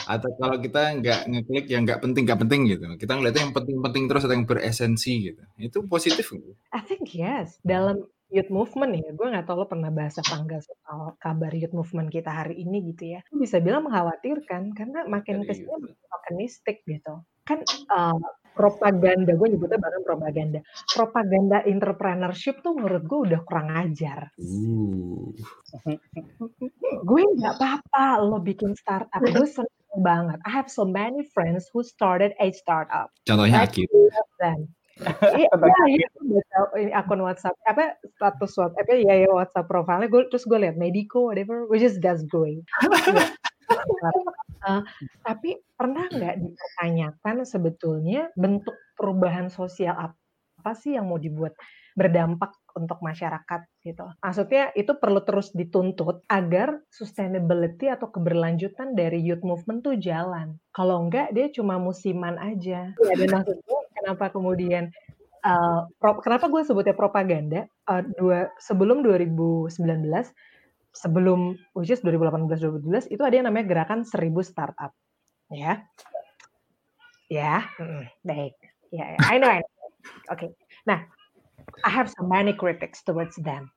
Atau 0.05 0.29
kalau 0.37 0.61
kita 0.61 0.83
nggak 1.01 1.21
ngeklik 1.25 1.67
yang 1.73 1.83
nggak 1.89 2.05
penting 2.05 2.23
nggak 2.29 2.41
penting 2.45 2.61
gitu, 2.69 2.85
kita 3.01 3.13
ngeliatnya 3.17 3.43
yang 3.49 3.55
penting-penting 3.57 4.05
terus 4.13 4.23
atau 4.29 4.37
yang 4.37 4.45
beresensi 4.45 5.33
gitu, 5.33 5.43
itu 5.57 5.79
positif 5.89 6.29
nggak? 6.37 6.57
I 6.77 6.81
think 6.85 7.17
yes. 7.17 7.57
Dalam 7.65 8.05
youth 8.29 8.53
movement 8.53 8.93
ya, 8.97 9.11
gue 9.13 9.27
nggak 9.27 9.47
tahu 9.49 9.65
lo 9.65 9.67
pernah 9.67 9.89
bahas 9.89 10.21
apa 10.21 10.35
enggak 10.37 10.63
soal 10.65 11.17
kabar 11.21 11.53
youth 11.57 11.73
movement 11.73 12.13
kita 12.13 12.29
hari 12.29 12.61
ini 12.61 12.93
gitu 12.93 13.19
ya. 13.19 13.21
Bisa 13.33 13.61
bilang 13.61 13.89
mengkhawatirkan 13.89 14.77
karena 14.77 15.09
makin 15.09 15.45
ke 15.49 15.53
sini 15.57 15.69
makin 15.69 15.97
tokenistik 15.97 16.85
gitu. 16.85 17.25
Kan 17.49 17.65
uh, 17.89 18.21
propaganda, 18.53 19.33
gue 19.33 19.49
nyebutnya 19.55 19.81
bahkan 19.81 20.03
propaganda. 20.05 20.61
Propaganda 20.93 21.59
entrepreneurship 21.65 22.61
tuh 22.61 22.77
menurut 22.77 23.03
gue 23.07 23.19
udah 23.33 23.41
kurang 23.47 23.73
ajar. 23.73 24.29
Uh. 24.37 25.33
gue 27.09 27.23
nggak 27.39 27.55
apa-apa 27.57 28.21
lo 28.21 28.43
bikin 28.43 28.77
startup, 28.77 29.23
gue 29.23 29.49
seneng 29.49 29.73
banget. 30.05 30.39
I 30.45 30.51
have 30.53 30.69
so 30.69 30.85
many 30.85 31.25
friends 31.33 31.71
who 31.73 31.81
started 31.81 32.37
a 32.37 32.53
startup. 32.53 33.09
Contohnya 33.25 33.65
Akib 33.65 33.89
iya, 35.39 35.47
iya, 35.47 35.51
baca 35.55 35.83
ini 35.87 36.05
akun 36.91 37.23
WhatsApp 37.23 37.55
apa 37.67 37.99
status 38.19 38.53
WhatsApp 38.59 38.83
apa 38.87 38.95
ya 38.99 39.15
ya 39.27 39.31
WhatsApp 39.31 39.71
profilnya 39.71 40.11
gue 40.11 40.23
terus 40.31 40.45
gue 40.45 40.59
lihat 40.59 40.77
medico 40.77 41.31
whatever 41.31 41.67
which 41.71 41.85
is 41.85 41.99
that's 42.03 42.27
going. 42.27 42.63
uh, 44.67 44.83
tapi 45.23 45.61
pernah 45.79 46.09
nggak 46.11 46.37
dipertanyakan 46.43 47.37
sebetulnya 47.47 48.33
bentuk 48.35 48.75
perubahan 48.99 49.53
sosial 49.53 49.95
apa 49.95 50.73
sih 50.75 50.99
yang 50.99 51.07
mau 51.07 51.21
dibuat 51.21 51.55
berdampak 51.99 52.55
untuk 52.79 53.03
masyarakat 53.03 53.67
gitu. 53.83 54.07
Maksudnya 54.23 54.71
itu 54.79 54.95
perlu 54.95 55.19
terus 55.27 55.51
dituntut 55.51 56.23
agar 56.31 56.79
sustainability 56.95 57.91
atau 57.91 58.07
keberlanjutan 58.15 58.95
dari 58.95 59.19
youth 59.19 59.43
movement 59.43 59.83
tuh 59.83 59.99
jalan. 59.99 60.63
Kalau 60.71 61.03
enggak 61.03 61.35
dia 61.35 61.51
cuma 61.51 61.83
musiman 61.83 62.39
aja. 62.39 62.95
Ya, 62.95 63.15
dan 63.19 63.43
maksudnya 63.43 63.78
kenapa 64.01 64.31
kemudian 64.31 64.95
uh, 65.45 65.87
pro, 65.99 66.19
kenapa 66.23 66.49
gue 66.51 66.63
sebutnya 66.65 66.95
propaganda? 66.95 67.67
Uh, 67.87 68.03
dua 68.17 68.51
sebelum 68.63 69.03
2019 69.03 69.75
sebelum 70.93 71.55
which 71.79 71.93
is 71.93 72.03
2018 72.03 72.59
2012 72.83 73.15
itu 73.15 73.23
ada 73.23 73.35
yang 73.39 73.47
namanya 73.47 73.67
gerakan 73.71 74.03
seribu 74.03 74.43
startup. 74.43 74.91
Ya? 75.53 75.87
Ya? 77.31 77.69
Mm, 77.79 78.09
baik. 78.25 78.57
Ya 78.89 79.15
yeah, 79.15 79.21
I 79.29 79.37
know, 79.37 79.51
I 79.53 79.61
know. 79.61 79.73
oke. 80.33 80.41
Okay. 80.41 80.51
nah 80.89 81.05
I 81.85 81.91
have 81.93 82.09
so 82.09 82.25
many 82.25 82.57
critics 82.57 83.05
towards 83.05 83.37
them. 83.37 83.69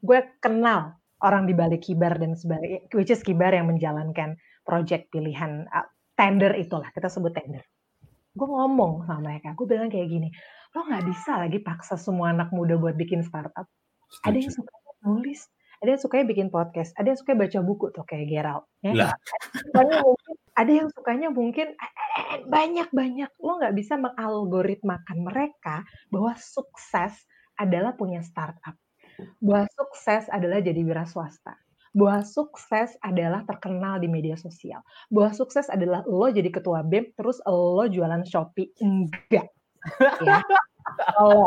Gue 0.00 0.24
kenal 0.40 0.96
orang 1.20 1.44
di 1.44 1.52
balik 1.52 1.84
kibar 1.84 2.16
dan 2.16 2.38
sebagainya 2.38 2.88
which 2.96 3.12
is 3.12 3.20
kibar 3.20 3.52
yang 3.52 3.68
menjalankan 3.68 4.40
project 4.64 5.12
pilihan 5.12 5.68
uh, 5.68 5.86
tender 6.16 6.56
itulah. 6.56 6.88
Kita 6.90 7.12
sebut 7.12 7.36
tender 7.36 7.62
gue 8.34 8.48
ngomong 8.48 9.06
sama 9.08 9.20
mereka, 9.24 9.52
gue 9.54 9.66
bilang 9.68 9.88
kayak 9.92 10.08
gini, 10.08 10.28
lo 10.76 10.84
nggak 10.88 11.04
bisa 11.08 11.40
lagi 11.40 11.58
paksa 11.60 11.96
semua 11.96 12.32
anak 12.32 12.52
muda 12.52 12.76
buat 12.76 12.94
bikin 12.96 13.24
startup. 13.24 13.66
Setuju. 14.08 14.26
Ada 14.26 14.36
yang 14.40 14.52
suka 14.52 14.72
nulis, 15.04 15.40
ada 15.78 15.88
yang 15.94 16.00
sukanya 16.02 16.26
bikin 16.26 16.48
podcast, 16.50 16.90
ada 16.98 17.06
yang 17.12 17.18
suka 17.18 17.32
baca 17.38 17.58
buku 17.62 17.86
tuh 17.94 18.04
kayak 18.08 18.26
Gerald. 18.26 18.64
Ya. 18.82 18.92
Lah. 18.94 19.12
mungkin, 19.76 20.34
ada 20.58 20.72
yang 20.72 20.88
sukanya 20.90 21.28
mungkin 21.30 21.66
eh, 21.70 21.92
eh, 21.94 22.08
eh, 22.18 22.38
banyak-banyak. 22.50 23.30
Lo 23.38 23.62
nggak 23.62 23.74
bisa 23.78 23.94
mengalgoritmakan 23.94 25.18
mereka 25.22 25.86
bahwa 26.10 26.34
sukses 26.34 27.14
adalah 27.54 27.94
punya 27.94 28.24
startup. 28.26 28.74
Bahwa 29.42 29.66
sukses 29.70 30.26
adalah 30.30 30.62
jadi 30.62 30.78
wira 30.82 31.06
swasta 31.06 31.58
bahwa 31.98 32.22
sukses 32.22 32.94
adalah 33.02 33.42
terkenal 33.42 33.98
di 33.98 34.06
media 34.06 34.38
sosial. 34.38 34.78
Bahwa 35.10 35.34
sukses 35.34 35.66
adalah 35.66 36.06
lo 36.06 36.30
jadi 36.30 36.46
ketua 36.46 36.86
BEM 36.86 37.18
terus 37.18 37.42
lo 37.42 37.82
jualan 37.90 38.22
Shopee. 38.22 38.70
Enggak. 38.78 39.50
Ya. 40.26 40.42
Oh. 41.22 41.46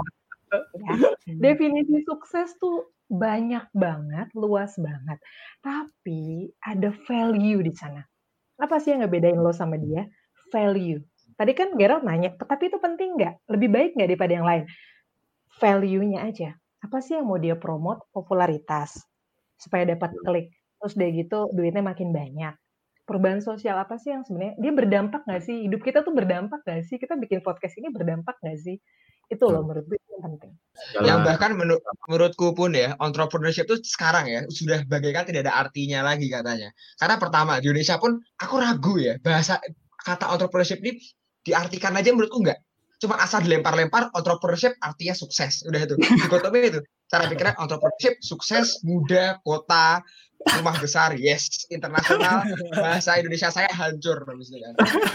Ya. 0.51 0.93
Definisi 1.27 1.99
sukses 2.07 2.55
tuh 2.61 2.87
banyak 3.11 3.67
banget, 3.75 4.31
luas 4.31 4.79
banget. 4.79 5.19
Tapi 5.59 6.47
ada 6.63 6.95
value 7.05 7.59
di 7.59 7.73
sana. 7.75 7.99
Apa 8.55 8.79
sih 8.79 8.95
yang 8.95 9.03
ngebedain 9.03 9.35
lo 9.35 9.51
sama 9.51 9.75
dia? 9.75 10.07
Value. 10.53 11.03
Tadi 11.35 11.51
kan 11.51 11.75
Gerald 11.75 12.07
nanya, 12.07 12.31
tapi 12.39 12.71
itu 12.71 12.79
penting 12.79 13.19
nggak? 13.19 13.51
Lebih 13.51 13.69
baik 13.71 13.91
nggak 13.99 14.09
daripada 14.15 14.33
yang 14.39 14.47
lain? 14.47 14.63
Value-nya 15.59 16.19
aja. 16.23 16.49
Apa 16.79 17.03
sih 17.03 17.19
yang 17.19 17.27
mau 17.27 17.41
dia 17.41 17.59
promote? 17.59 18.07
Popularitas 18.15 19.10
supaya 19.61 19.85
dapat 19.85 20.09
klik. 20.25 20.49
Terus 20.81 20.93
deh 20.97 21.09
gitu 21.13 21.53
duitnya 21.53 21.85
makin 21.85 22.09
banyak. 22.09 22.57
Perubahan 23.05 23.41
sosial 23.45 23.77
apa 23.77 24.01
sih 24.01 24.09
yang 24.09 24.25
sebenarnya 24.25 24.57
dia 24.57 24.71
berdampak 24.73 25.21
nggak 25.29 25.43
sih? 25.45 25.69
Hidup 25.69 25.85
kita 25.85 26.01
tuh 26.01 26.17
berdampak 26.17 26.65
nggak 26.65 26.81
sih? 26.89 26.97
Kita 26.97 27.13
bikin 27.21 27.45
podcast 27.45 27.77
ini 27.77 27.93
berdampak 27.93 28.41
nggak 28.41 28.57
sih? 28.57 28.81
Itu 29.29 29.47
loh 29.47 29.61
menurut 29.63 29.85
gue 29.85 29.99
yang 30.01 30.23
penting. 30.25 30.51
Yang 31.05 31.19
bahkan 31.23 31.51
menur 31.55 31.79
menurutku 32.09 32.51
pun 32.57 32.73
ya, 32.73 32.97
entrepreneurship 32.97 33.69
itu 33.69 33.79
sekarang 33.85 34.27
ya 34.27 34.41
sudah 34.49 34.83
bagaikan 34.89 35.23
tidak 35.29 35.47
ada 35.47 35.53
artinya 35.69 36.03
lagi 36.03 36.27
katanya. 36.27 36.73
Karena 36.97 37.15
pertama 37.21 37.61
di 37.61 37.69
Indonesia 37.69 37.95
pun 38.01 38.17
aku 38.41 38.55
ragu 38.57 38.95
ya 38.97 39.15
bahasa 39.21 39.61
kata 40.01 40.33
entrepreneurship 40.33 40.81
ini 40.81 40.97
diartikan 41.45 41.93
aja 41.97 42.13
menurutku 42.13 42.41
enggak 42.41 42.59
cuma 43.01 43.17
asal 43.17 43.41
dilempar-lempar 43.41 44.13
entrepreneurship 44.13 44.77
artinya 44.77 45.17
sukses. 45.17 45.65
Udah 45.65 45.89
itu. 45.89 45.97
Dikotomi 45.97 46.59
itu. 46.69 46.79
Cara 47.09 47.25
pikirnya 47.25 47.57
entrepreneurship 47.57 48.21
sukses 48.21 48.79
muda 48.85 49.41
kota 49.41 50.05
rumah 50.61 50.77
besar 50.77 51.17
yes. 51.17 51.65
Internasional 51.73 52.45
bahasa 52.77 53.17
Indonesia 53.17 53.49
saya 53.49 53.67
hancur 53.73 54.21
kan. 54.21 54.37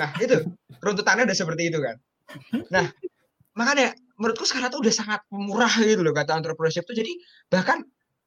Nah 0.02 0.10
itu. 0.18 0.42
Runtutannya 0.82 1.30
udah 1.30 1.38
seperti 1.38 1.70
itu 1.70 1.78
kan. 1.78 1.96
Nah 2.74 2.90
makanya 3.56 3.96
menurutku 4.20 4.44
sekarang 4.44 4.68
tuh 4.68 4.84
udah 4.84 4.92
sangat 4.92 5.20
murah 5.32 5.72
gitu 5.80 6.04
loh 6.04 6.12
kata 6.12 6.36
entrepreneurship 6.36 6.84
tuh 6.84 6.92
jadi 6.92 7.12
bahkan 7.48 7.86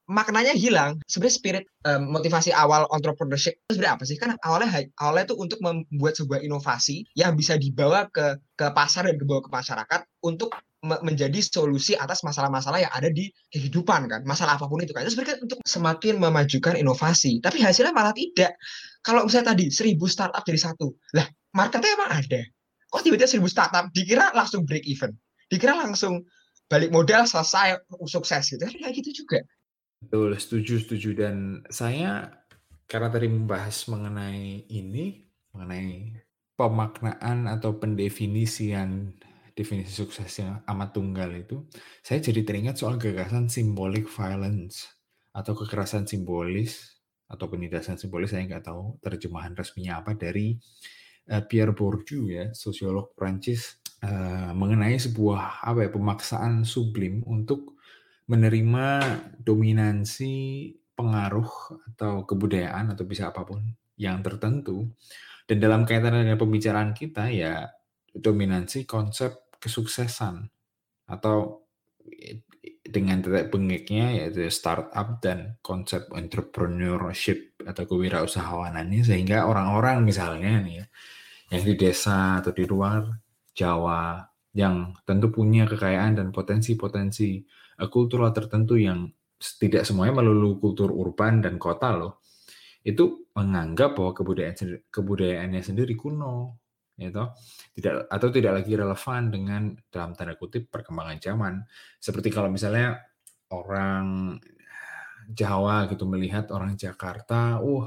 maknanya 0.10 0.58
hilang. 0.58 0.98
Sebenarnya 1.06 1.38
spirit 1.38 1.66
um, 1.86 2.10
motivasi 2.10 2.50
awal 2.50 2.89
entrepreneurship 2.89 3.62
itu 3.70 3.78
sebenarnya 3.78 3.96
apa 4.01 4.04
sih? 4.10 4.18
Kan 4.18 4.34
awalnya 4.42 4.89
awalnya 4.98 5.30
itu 5.30 5.38
untuk 5.38 5.62
membuat 5.62 6.18
sebuah 6.18 6.42
inovasi 6.42 7.06
yang 7.13 7.38
bisa 7.38 7.56
dibawa 7.62 8.10
ke 8.10 8.42
ke 8.58 8.66
pasar 8.74 9.06
dan 9.06 9.22
dibawa 9.22 9.46
ke 9.46 9.54
masyarakat 9.54 10.01
untuk 10.25 10.50
me 10.82 10.96
menjadi 11.04 11.44
solusi 11.44 11.94
atas 11.94 12.24
masalah-masalah 12.24 12.80
yang 12.82 12.94
ada 12.96 13.13
di 13.13 13.30
kehidupan 13.54 14.10
kan. 14.10 14.22
Masalah 14.25 14.58
apa 14.58 14.66
pun 14.66 14.82
itu 14.82 14.92
kan. 14.98 15.06
Itu 15.06 15.13
sebenarnya 15.13 15.38
untuk 15.46 15.60
semakin 15.62 16.18
memajukan 16.18 16.74
inovasi. 16.80 17.38
Tapi 17.44 17.62
hasilnya 17.62 17.94
malah 17.94 18.16
tidak. 18.18 18.58
Kalau 19.06 19.30
misalnya 19.30 19.54
tadi 19.54 19.70
seribu 19.70 20.10
startup 20.10 20.42
jadi 20.42 20.60
satu. 20.72 20.92
Lah, 21.16 21.28
marketnya 21.54 21.94
emang 21.94 22.12
ada. 22.12 22.42
Kok 22.89 23.01
tiba-tiba 23.06 23.30
seribu 23.30 23.48
startup 23.51 23.94
dikira 23.94 24.34
langsung 24.34 24.66
break 24.66 24.88
even. 24.89 25.13
Dikira 25.51 25.78
langsung 25.78 26.25
balik 26.72 26.89
modal 26.89 27.28
selesai 27.28 27.78
sukses 28.10 28.50
gitu. 28.50 28.63
Kayak 28.66 28.94
gitu 29.04 29.24
juga. 29.24 29.44
Betul, 30.00 30.32
setuju 30.39 30.79
setuju. 30.79 31.10
Dan 31.15 31.38
saya 31.68 32.32
karena 32.88 33.10
tadi 33.12 33.27
membahas 33.27 33.75
mengenai 33.91 34.65
ini, 34.72 35.27
mengenai 35.51 36.15
pemaknaan 36.56 37.48
atau 37.48 37.75
pendefinisian 37.79 39.15
definisi 39.56 39.91
sukses 39.91 40.32
yang 40.39 40.63
amat 40.72 40.96
tunggal 40.96 41.32
itu, 41.36 41.68
saya 42.00 42.24
jadi 42.24 42.48
teringat 42.48 42.79
soal 42.79 42.96
gagasan 42.96 43.51
symbolic 43.51 44.08
violence 44.08 44.88
atau 45.36 45.51
kekerasan 45.53 46.08
simbolis 46.08 47.00
atau 47.29 47.46
penindasan 47.46 48.00
simbolis 48.01 48.34
saya 48.34 48.50
nggak 48.50 48.65
tahu 48.65 48.98
terjemahan 49.06 49.53
resminya 49.53 50.01
apa 50.01 50.18
dari 50.18 50.58
uh, 51.29 51.44
Pierre 51.46 51.77
Bourdieu 51.77 52.25
ya 52.25 52.50
sosiolog 52.58 53.13
Prancis 53.13 53.77
uh, 54.01 54.50
mengenai 54.58 54.98
sebuah 54.98 55.62
apa 55.62 55.86
ya 55.86 55.89
pemaksaan 55.94 56.65
sublim 56.65 57.22
untuk 57.29 57.78
menerima 58.29 58.86
dominansi 59.41 60.33
pengaruh 60.93 61.51
atau 61.95 62.24
kebudayaan 62.29 62.93
atau 62.93 63.03
bisa 63.09 63.33
apa 63.33 63.41
pun 63.41 63.65
yang 63.98 64.21
tertentu. 64.21 64.86
Dan 65.50 65.57
dalam 65.57 65.81
kaitan 65.81 66.13
dengan 66.13 66.38
pembicaraan 66.38 66.93
kita 66.93 67.33
ya 67.33 67.65
dominansi 68.13 68.86
konsep 68.86 69.57
kesuksesan. 69.57 70.45
Atau 71.09 71.65
dengan 72.89 73.21
titik 73.21 73.53
bengeknya 73.53 74.17
yaitu 74.17 74.50
startup 74.50 75.21
dan 75.21 75.62
konsep 75.62 76.09
entrepreneurship 76.13 77.53
atau 77.62 77.86
kewirausahawanannya 77.86 79.05
sehingga 79.05 79.45
orang-orang 79.45 80.01
misalnya 80.01 80.57
nih 80.65 80.81
ya 80.81 80.86
yang 81.53 81.63
di 81.65 81.74
desa 81.77 82.41
atau 82.41 82.50
di 82.53 82.65
luar 82.65 83.05
Jawa 83.53 84.25
yang 84.53 84.98
tentu 85.06 85.29
punya 85.29 85.70
kekayaan 85.70 86.18
dan 86.18 86.27
potensi-potensi 86.34 87.44
uh, 87.79 87.89
kultural 87.89 88.34
tertentu 88.34 88.75
yang 88.79 89.06
tidak 89.39 89.88
semuanya 89.88 90.20
melulu 90.20 90.60
kultur 90.60 90.91
urban 90.91 91.39
dan 91.39 91.56
kota 91.62 91.96
loh. 91.96 92.13
Itu 92.84 93.29
menganggap 93.36 93.96
bahwa 93.96 94.12
kebudayaan 94.15 94.56
kebudayaannya 94.89 95.62
sendiri 95.63 95.96
kuno 95.96 96.60
gitu. 97.00 97.24
Tidak 97.77 98.12
atau 98.12 98.27
tidak 98.34 98.63
lagi 98.63 98.74
relevan 98.75 99.22
dengan 99.32 99.62
dalam 99.88 100.12
tanda 100.18 100.36
kutip 100.36 100.68
perkembangan 100.68 101.18
zaman. 101.22 101.53
Seperti 102.01 102.27
kalau 102.34 102.51
misalnya 102.51 103.00
orang 103.53 104.36
Jawa 105.29 105.86
gitu 105.86 106.10
melihat 106.10 106.50
orang 106.50 106.74
Jakarta 106.74 107.62
uh 107.62 107.86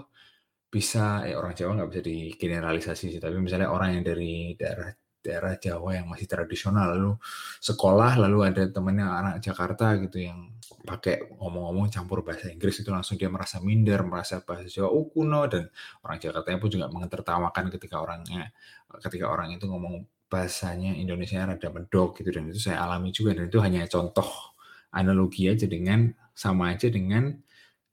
bisa 0.73 1.27
eh, 1.29 1.37
orang 1.37 1.53
Jawa 1.53 1.77
nggak 1.77 1.91
bisa 1.93 2.03
digeneralisasi 2.07 3.05
sih 3.13 3.21
tapi 3.21 3.37
misalnya 3.43 3.69
orang 3.69 4.01
yang 4.01 4.05
dari 4.09 4.57
daerah 4.57 4.89
daerah 5.23 5.55
Jawa 5.57 6.03
yang 6.03 6.07
masih 6.11 6.27
tradisional 6.27 6.99
lalu 6.99 7.15
sekolah 7.63 8.19
lalu 8.19 8.39
ada 8.51 8.67
temennya 8.69 9.07
anak 9.07 9.35
Jakarta 9.39 9.95
gitu 10.03 10.19
yang 10.19 10.51
pakai 10.83 11.31
ngomong-ngomong 11.39 11.89
campur 11.95 12.27
bahasa 12.27 12.51
Inggris 12.51 12.83
itu 12.83 12.91
langsung 12.91 13.15
dia 13.15 13.31
merasa 13.31 13.63
minder 13.63 14.03
merasa 14.03 14.43
bahasa 14.43 14.67
Jawa 14.67 14.91
oh 14.91 15.07
kuno. 15.09 15.47
Dan 15.47 15.71
orang 16.03 16.19
Jakarta 16.19 16.59
pun 16.59 16.71
juga 16.71 16.91
mengertawakan 16.91 17.65
ketika 17.71 18.03
orangnya 18.03 18.51
ketika 19.01 19.31
orang 19.31 19.55
itu 19.55 19.65
ngomong 19.65 20.05
bahasanya 20.27 20.97
Indonesia 20.97 21.45
rada 21.45 21.69
medok 21.69 22.19
gitu 22.21 22.33
dan 22.33 22.49
itu 22.49 22.61
saya 22.61 22.83
alami 22.83 23.13
juga 23.13 23.37
dan 23.37 23.53
itu 23.53 23.61
hanya 23.61 23.85
contoh 23.85 24.27
analogi 24.93 25.49
aja 25.49 25.69
dengan 25.69 26.13
sama 26.33 26.73
aja 26.73 26.89
dengan 26.89 27.37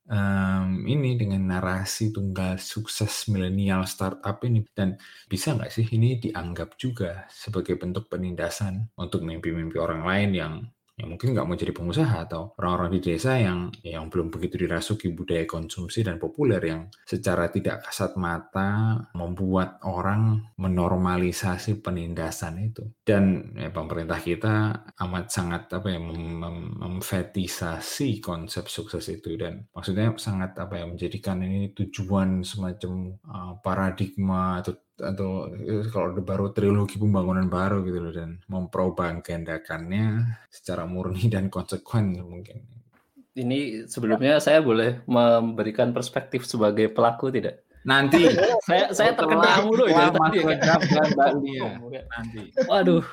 um, 0.10 0.84
ini 0.90 1.16
dengan 1.16 1.46
narasi 1.46 2.10
tunggal 2.10 2.58
sukses 2.58 3.30
milenial 3.30 3.86
startup 3.86 4.42
ini. 4.44 4.66
Dan 4.74 4.98
bisa 5.30 5.54
nggak 5.56 5.72
sih 5.72 5.88
ini 5.96 6.18
dianggap 6.20 6.76
juga 6.76 7.30
sebagai 7.30 7.78
bentuk 7.78 8.10
penindasan 8.10 8.90
untuk 8.98 9.24
mimpi-mimpi 9.24 9.78
orang 9.78 10.04
lain 10.04 10.32
yang 10.34 10.54
yang 11.00 11.16
mungkin 11.16 11.32
nggak 11.32 11.48
mau 11.48 11.56
jadi 11.56 11.72
pengusaha 11.72 12.28
atau 12.28 12.52
orang-orang 12.60 13.00
di 13.00 13.00
desa 13.00 13.40
yang 13.40 13.72
yang 13.82 14.12
belum 14.12 14.28
begitu 14.28 14.68
dirasuki 14.68 15.16
budaya 15.16 15.48
konsumsi 15.48 16.04
dan 16.04 16.20
populer 16.20 16.60
yang 16.60 16.92
secara 17.08 17.48
tidak 17.48 17.88
kasat 17.88 18.20
mata 18.20 19.00
membuat 19.16 19.80
orang 19.88 20.44
menormalisasi 20.60 21.80
penindasan 21.80 22.60
itu. 22.60 22.84
Dan 23.00 23.56
ya, 23.56 23.72
pemerintah 23.72 24.20
kita 24.20 24.56
amat 25.00 25.32
sangat 25.32 25.72
apa 25.72 25.88
ya 25.88 26.04
mem 26.04 26.20
mem 26.20 26.58
memfetisasi 26.84 28.20
konsep 28.20 28.68
sukses 28.68 29.08
itu. 29.08 29.40
Dan 29.40 29.72
maksudnya 29.72 30.12
sangat 30.20 30.60
apa 30.60 30.84
ya 30.84 30.86
menjadikan 30.86 31.40
ini 31.40 31.72
tujuan 31.72 32.44
semacam 32.44 33.16
uh, 33.24 33.54
paradigma 33.64 34.60
atau 34.60 34.76
atau 35.00 35.50
eh, 35.56 35.88
kalau 35.90 36.14
ada 36.14 36.22
baru 36.22 36.52
trilogi 36.52 37.00
pembangunan 37.00 37.48
baru 37.48 37.82
gitu 37.88 38.00
loh 38.00 38.14
dan 38.14 38.40
mempropagandakannya 38.52 40.38
secara 40.52 40.84
murni 40.86 41.32
dan 41.32 41.48
konsekuen 41.48 42.20
mungkin. 42.22 42.62
Ini 43.40 43.88
sebelumnya 43.88 44.44
saya 44.44 44.60
boleh 44.60 45.02
memberikan 45.08 45.96
perspektif 45.96 46.44
sebagai 46.44 46.92
pelaku 46.92 47.32
tidak? 47.32 47.64
Nanti 47.88 48.28
saya 48.68 48.92
saya 48.92 49.16
terkena 49.16 49.64
dulu 49.64 49.88
ya 49.88 50.12
tadi. 50.12 50.40
Ya. 50.44 51.70
Nanti. 52.14 52.42
Waduh, 52.68 53.06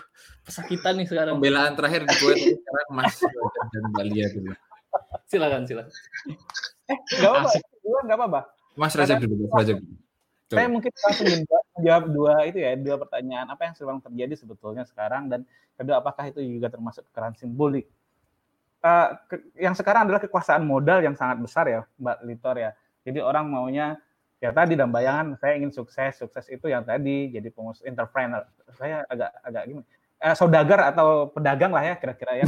pesakitan 0.43 0.99
nih 0.99 1.07
sekarang. 1.07 1.39
Pembelaan 1.39 1.79
terakhir 1.79 2.03
gue 2.11 2.35
sekarang 2.35 2.89
Mas 2.91 3.15
dan 3.71 3.83
Mbak 3.95 4.05
Lia 4.11 4.27
dulu. 4.35 4.53
Silakan, 5.31 5.63
silakan. 5.69 5.93
Eh, 6.91 6.99
enggak 7.19 7.31
apa-apa. 7.31 7.51
Enggak 8.03 8.19
apa-apa. 8.19 8.41
Mas 8.77 8.93
Rajab 8.93 9.19
dulu, 9.23 9.47
Mas 9.49 9.63
Rajab 9.63 9.79
dulu. 9.83 9.97
Saya 10.47 10.69
mungkin 10.71 10.93
langsung 10.95 11.27
menjawab 11.27 11.66
dua 12.09 12.35
itu 12.49 12.59
ya, 12.61 12.73
dua 12.77 12.97
pertanyaan. 12.97 13.47
Apa 13.53 13.69
yang 13.69 13.75
sedang 13.77 13.99
terjadi 14.01 14.35
sebetulnya 14.37 14.85
sekarang 14.89 15.29
dan 15.29 15.45
kedua 15.77 16.01
apakah 16.01 16.29
itu 16.29 16.41
juga 16.41 16.73
termasuk 16.73 17.05
kekerasan 17.13 17.37
simbolik? 17.37 17.87
Uh, 18.81 19.19
ke, 19.27 19.41
yang 19.59 19.75
sekarang 19.75 20.07
adalah 20.07 20.23
kekuasaan 20.23 20.63
modal 20.63 21.03
yang 21.03 21.17
sangat 21.19 21.43
besar 21.43 21.65
ya, 21.67 21.81
Mbak 21.99 22.19
Litor 22.25 22.57
ya. 22.57 22.71
Jadi 23.05 23.19
orang 23.21 23.49
maunya 23.51 23.99
ya 24.37 24.53
tadi 24.53 24.77
dalam 24.77 24.93
bayangan 24.93 25.37
saya 25.41 25.57
ingin 25.57 25.73
sukses, 25.73 26.21
sukses 26.21 26.47
itu 26.53 26.69
yang 26.69 26.85
tadi 26.85 27.33
jadi 27.33 27.49
pengusaha 27.51 27.89
entrepreneur. 27.89 28.45
Saya 28.77 29.05
agak 29.09 29.31
agak 29.43 29.63
gimana? 29.69 29.87
Uh, 30.17 30.33
saudagar 30.33 30.81
atau 30.97 31.29
pedagang 31.29 31.77
lah 31.77 31.85
ya 31.85 31.95
kira-kira 32.01 32.41
ya. 32.41 32.45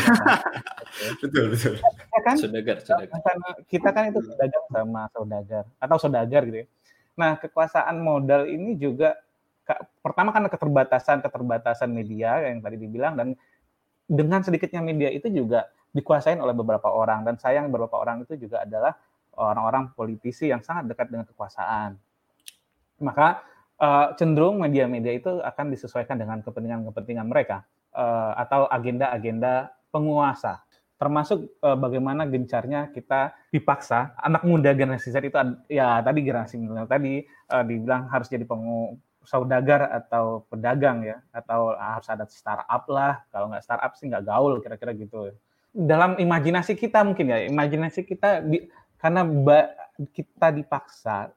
betul 1.20 1.52
betul. 1.52 1.74
Ya 1.84 2.20
kan? 2.24 2.36
Saudagar, 2.40 2.76
saudagar. 2.80 3.20
Kita 3.68 3.88
kan 3.92 4.02
itu 4.08 4.20
pedagang 4.24 4.64
sama 4.72 5.02
saudagar 5.12 5.64
atau 5.76 5.96
saudagar 6.00 6.42
gitu 6.48 6.58
ya 6.64 6.68
Nah, 7.18 7.34
kekuasaan 7.42 7.98
modal 7.98 8.46
ini 8.46 8.78
juga 8.78 9.18
pertama 10.00 10.32
kan 10.32 10.46
keterbatasan 10.48 11.20
keterbatasan 11.20 11.92
media 11.92 12.40
yang 12.40 12.64
tadi 12.64 12.80
dibilang 12.80 13.20
dan 13.20 13.28
dengan 14.08 14.40
sedikitnya 14.40 14.80
media 14.80 15.12
itu 15.12 15.28
juga 15.28 15.68
dikuasain 15.92 16.40
oleh 16.40 16.56
beberapa 16.56 16.88
orang 16.88 17.28
dan 17.28 17.36
sayang 17.36 17.68
beberapa 17.68 18.00
orang 18.00 18.24
itu 18.24 18.48
juga 18.48 18.64
adalah 18.64 18.96
orang-orang 19.36 19.92
politisi 19.92 20.48
yang 20.48 20.64
sangat 20.64 20.88
dekat 20.88 21.12
dengan 21.12 21.26
kekuasaan. 21.28 22.00
Maka 23.04 23.44
uh, 23.78 24.16
cenderung 24.18 24.58
media-media 24.58 25.12
itu 25.14 25.38
akan 25.38 25.70
disesuaikan 25.70 26.16
dengan 26.18 26.40
kepentingan-kepentingan 26.42 27.26
mereka 27.28 27.62
uh, 27.94 28.34
atau 28.40 28.66
agenda-agenda 28.72 29.70
penguasa 29.92 30.64
termasuk 30.98 31.46
uh, 31.62 31.78
bagaimana 31.78 32.26
gencarnya 32.26 32.90
kita 32.90 33.32
dipaksa. 33.54 34.18
Anak 34.18 34.42
muda 34.42 34.74
generasi 34.74 35.14
Z 35.14 35.22
itu 35.22 35.38
ya 35.70 36.02
tadi 36.02 36.20
generasi 36.26 36.58
milenial 36.58 36.90
tadi 36.90 37.22
uh, 37.54 37.62
dibilang 37.62 38.10
harus 38.10 38.26
jadi 38.26 38.42
pengu 38.42 38.98
saudagar 39.22 39.92
atau 39.92 40.48
pedagang 40.50 41.06
ya 41.06 41.22
atau 41.30 41.72
harus 41.78 42.06
ada 42.10 42.26
startup 42.26 42.82
lah. 42.90 43.22
Kalau 43.30 43.46
nggak 43.48 43.62
startup 43.62 43.92
sih 43.94 44.10
nggak 44.10 44.26
gaul 44.26 44.58
kira-kira 44.58 44.92
gitu. 44.98 45.30
Dalam 45.70 46.18
imajinasi 46.18 46.74
kita 46.74 47.06
mungkin 47.06 47.30
ya 47.30 47.46
imajinasi 47.46 48.02
kita 48.02 48.42
di, 48.42 48.66
karena 48.98 49.22
kita 50.10 50.50
dipaksa 50.54 51.30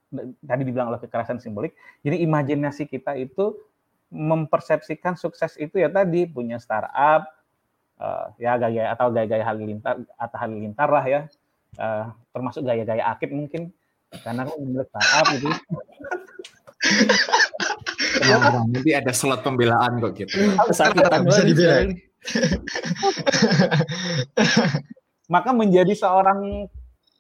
tadi 0.46 0.62
dibilang 0.66 0.94
oleh 0.94 1.02
kekerasan 1.02 1.42
simbolik 1.42 1.74
jadi 2.06 2.22
imajinasi 2.26 2.86
kita 2.90 3.18
itu 3.18 3.58
mempersepsikan 4.12 5.18
sukses 5.18 5.56
itu 5.58 5.82
ya 5.82 5.90
tadi 5.90 6.30
punya 6.30 6.62
startup 6.62 7.26
uh, 8.02 8.34
ya 8.42 8.58
gaya 8.58 8.90
atau 8.98 9.14
gaya-gaya 9.14 9.46
halilintar 9.46 10.02
atau 10.18 10.38
halilintar 10.42 10.90
lah 10.90 11.06
ya 11.06 11.22
uh, 11.78 12.10
termasuk 12.34 12.66
gaya-gaya 12.66 13.06
akib 13.14 13.30
mungkin 13.30 13.70
karena 14.26 14.44
aku 14.44 14.58
milik 14.66 14.90
startup 14.90 15.26
gitu 15.38 15.50
Tenang, 18.22 18.70
nanti 18.70 18.92
ada 18.94 19.12
slot 19.14 19.42
pembelaan 19.46 20.02
kok 20.02 20.14
gitu. 20.18 20.34
Kesakitan 20.70 21.22
bisa 21.26 21.42
dibela. 21.46 21.90
Maka 25.34 25.50
menjadi 25.56 25.94
seorang 25.96 26.68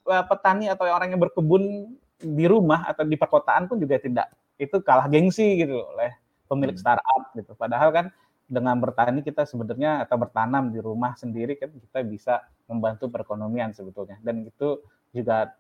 eh, 0.10 0.24
petani 0.28 0.68
atau 0.68 0.86
orang 0.90 1.16
yang 1.16 1.22
berkebun 1.22 1.96
di 2.22 2.46
rumah 2.46 2.86
atau 2.86 3.02
di 3.06 3.18
perkotaan 3.18 3.66
pun 3.66 3.82
juga 3.82 3.98
tidak 3.98 4.30
itu 4.62 4.78
kalah 4.86 5.10
gengsi 5.10 5.58
gitu 5.58 5.82
oleh 5.98 6.14
pemilik 6.46 6.78
hmm. 6.78 6.84
startup 6.84 7.24
gitu. 7.34 7.58
Padahal 7.58 7.90
kan 7.90 8.06
dengan 8.52 8.76
bertani 8.76 9.24
kita 9.24 9.48
sebenarnya 9.48 10.04
atau 10.04 10.20
bertanam 10.20 10.68
di 10.76 10.84
rumah 10.84 11.16
sendiri 11.16 11.56
kan 11.56 11.72
kita 11.72 12.04
bisa 12.04 12.44
membantu 12.68 13.08
perekonomian 13.08 13.72
sebetulnya 13.72 14.20
dan 14.20 14.44
itu 14.44 14.84
juga 15.16 15.56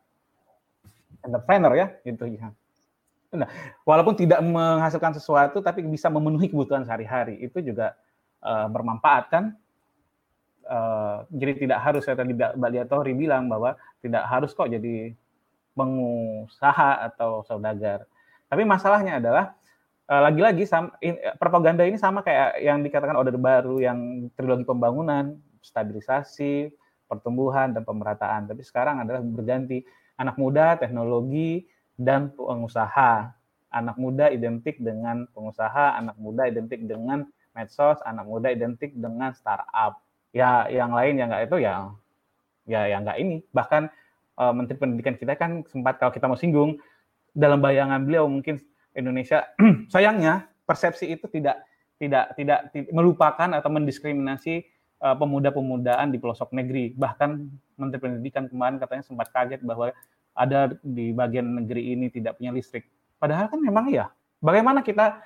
entrepreneur 1.23 1.71
ya 1.71 1.87
gitu 2.03 2.27
ya. 2.27 2.51
Nah, 3.31 3.47
walaupun 3.87 4.19
tidak 4.19 4.43
menghasilkan 4.43 5.15
sesuatu 5.15 5.63
tapi 5.63 5.87
bisa 5.87 6.11
memenuhi 6.11 6.51
kebutuhan 6.51 6.83
sehari-hari 6.83 7.39
itu 7.39 7.63
juga 7.63 7.95
uh, 8.43 8.67
bermanfaat 8.67 9.25
kan. 9.31 9.55
Uh, 10.67 11.23
jadi 11.31 11.67
tidak 11.67 11.79
harus 11.79 12.03
saya 12.03 12.19
tadi 12.19 12.35
Mbak 12.35 12.69
Liatori 12.75 13.15
bilang 13.15 13.47
bahwa 13.47 13.75
tidak 14.03 14.23
harus 14.27 14.51
kok 14.51 14.67
jadi 14.67 15.15
pengusaha 15.75 17.07
atau 17.07 17.47
saudagar. 17.47 18.03
Tapi 18.51 18.67
masalahnya 18.67 19.23
adalah 19.23 19.55
Eh, 20.11 20.19
lagi-lagi 20.19 20.67
uh, 20.67 20.91
propaganda 21.39 21.87
ini 21.87 21.95
sama 21.95 22.19
kayak 22.19 22.59
yang 22.59 22.83
dikatakan 22.83 23.15
Orde 23.15 23.31
Baru 23.39 23.79
yang 23.79 24.27
trilogi 24.35 24.67
pembangunan, 24.67 25.39
stabilisasi, 25.63 26.67
pertumbuhan 27.07 27.71
dan 27.71 27.87
pemerataan. 27.87 28.43
Tapi 28.43 28.59
sekarang 28.59 28.99
adalah 28.99 29.23
berganti 29.23 29.79
anak 30.19 30.35
muda, 30.35 30.75
teknologi 30.75 31.63
dan 31.95 32.27
pengusaha. 32.35 33.31
Anak 33.71 33.95
muda 33.95 34.27
identik 34.27 34.83
dengan 34.83 35.31
pengusaha, 35.31 35.95
anak 35.95 36.19
muda 36.19 36.43
identik 36.43 36.83
dengan 36.83 37.23
medsos, 37.55 38.03
anak 38.03 38.27
muda 38.27 38.51
identik 38.51 38.91
dengan 38.91 39.31
startup. 39.31 40.03
Ya, 40.35 40.67
yang 40.67 40.91
lain 40.91 41.23
yang 41.23 41.31
enggak 41.31 41.47
itu 41.47 41.63
ya 41.63 41.87
ya 42.67 42.83
yang 42.83 43.07
enggak 43.07 43.15
ini. 43.15 43.47
Bahkan 43.55 43.87
uh, 44.43 44.51
Menteri 44.51 44.75
Pendidikan 44.75 45.15
kita 45.15 45.39
kan 45.39 45.63
sempat 45.71 46.03
kalau 46.03 46.11
kita 46.11 46.27
mau 46.27 46.35
singgung 46.35 46.83
dalam 47.31 47.63
bayangan 47.63 48.03
beliau 48.03 48.27
mungkin 48.27 48.59
Indonesia 48.95 49.47
sayangnya 49.93 50.47
persepsi 50.67 51.11
itu 51.11 51.27
tidak 51.31 51.63
tidak 52.01 52.33
tidak 52.33 52.71
melupakan 52.89 53.49
atau 53.53 53.69
mendiskriminasi 53.69 54.65
uh, 55.05 55.13
pemuda-pemudaan 55.13 56.09
di 56.09 56.17
pelosok 56.17 56.49
negeri. 56.55 56.97
Bahkan 56.97 57.29
Menteri 57.77 57.99
Pendidikan 58.01 58.49
kemarin 58.49 58.81
katanya 58.81 59.03
sempat 59.05 59.29
kaget 59.29 59.61
bahwa 59.61 59.93
ada 60.33 60.73
di 60.81 61.11
bagian 61.11 61.61
negeri 61.61 61.93
ini 61.93 62.07
tidak 62.09 62.41
punya 62.41 62.49
listrik. 62.55 62.87
Padahal 63.21 63.51
kan 63.51 63.61
memang 63.61 63.91
ya. 63.93 64.09
Bagaimana 64.41 64.81
kita 64.81 65.21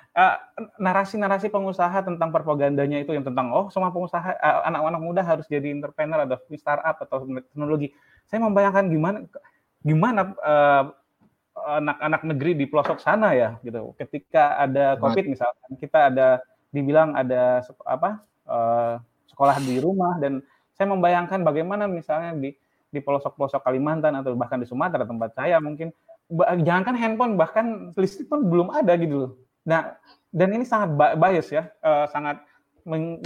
narasi-narasi 0.76 1.48
uh, 1.48 1.52
pengusaha 1.56 2.04
tentang 2.04 2.28
propagandanya 2.28 3.00
itu 3.00 3.16
yang 3.16 3.24
tentang 3.24 3.48
oh 3.48 3.72
semua 3.72 3.88
pengusaha 3.88 4.36
uh, 4.36 4.68
anak-anak 4.68 5.00
muda 5.00 5.24
harus 5.24 5.48
jadi 5.48 5.72
entrepreneur 5.72 6.28
atau 6.28 6.36
startup 6.52 7.00
atau 7.00 7.24
teknologi. 7.24 7.96
Saya 8.28 8.44
membayangkan 8.44 8.84
gimana 8.92 9.24
gimana 9.80 10.36
uh, 10.44 10.92
anak-anak 11.66 12.22
negeri 12.22 12.52
di 12.54 12.64
pelosok 12.70 13.02
sana 13.02 13.34
ya 13.34 13.58
gitu. 13.66 13.92
Ketika 13.98 14.62
ada 14.62 14.94
COVID 15.02 15.26
misalkan 15.26 15.70
kita 15.76 16.14
ada 16.14 16.28
dibilang 16.70 17.18
ada 17.18 17.66
apa 17.82 18.22
uh, 18.46 19.02
sekolah 19.26 19.58
di 19.60 19.82
rumah 19.82 20.16
dan 20.22 20.40
saya 20.78 20.92
membayangkan 20.92 21.42
bagaimana 21.42 21.90
misalnya 21.90 22.36
di 22.38 22.54
di 22.86 23.00
pelosok-pelosok 23.02 23.66
Kalimantan 23.66 24.14
atau 24.14 24.38
bahkan 24.38 24.62
di 24.62 24.68
Sumatera 24.68 25.02
tempat 25.02 25.34
saya 25.34 25.58
mungkin 25.58 25.90
jangankan 26.62 26.94
handphone 26.98 27.34
bahkan 27.38 27.94
listrik 27.94 28.30
pun 28.30 28.46
belum 28.46 28.70
ada 28.70 28.94
gitu 28.98 29.14
loh. 29.26 29.32
Nah, 29.66 29.98
dan 30.30 30.48
ini 30.54 30.62
sangat 30.62 30.94
bias 30.94 31.50
ya, 31.50 31.70
uh, 31.82 32.06
sangat 32.10 32.38
meng, 32.86 33.18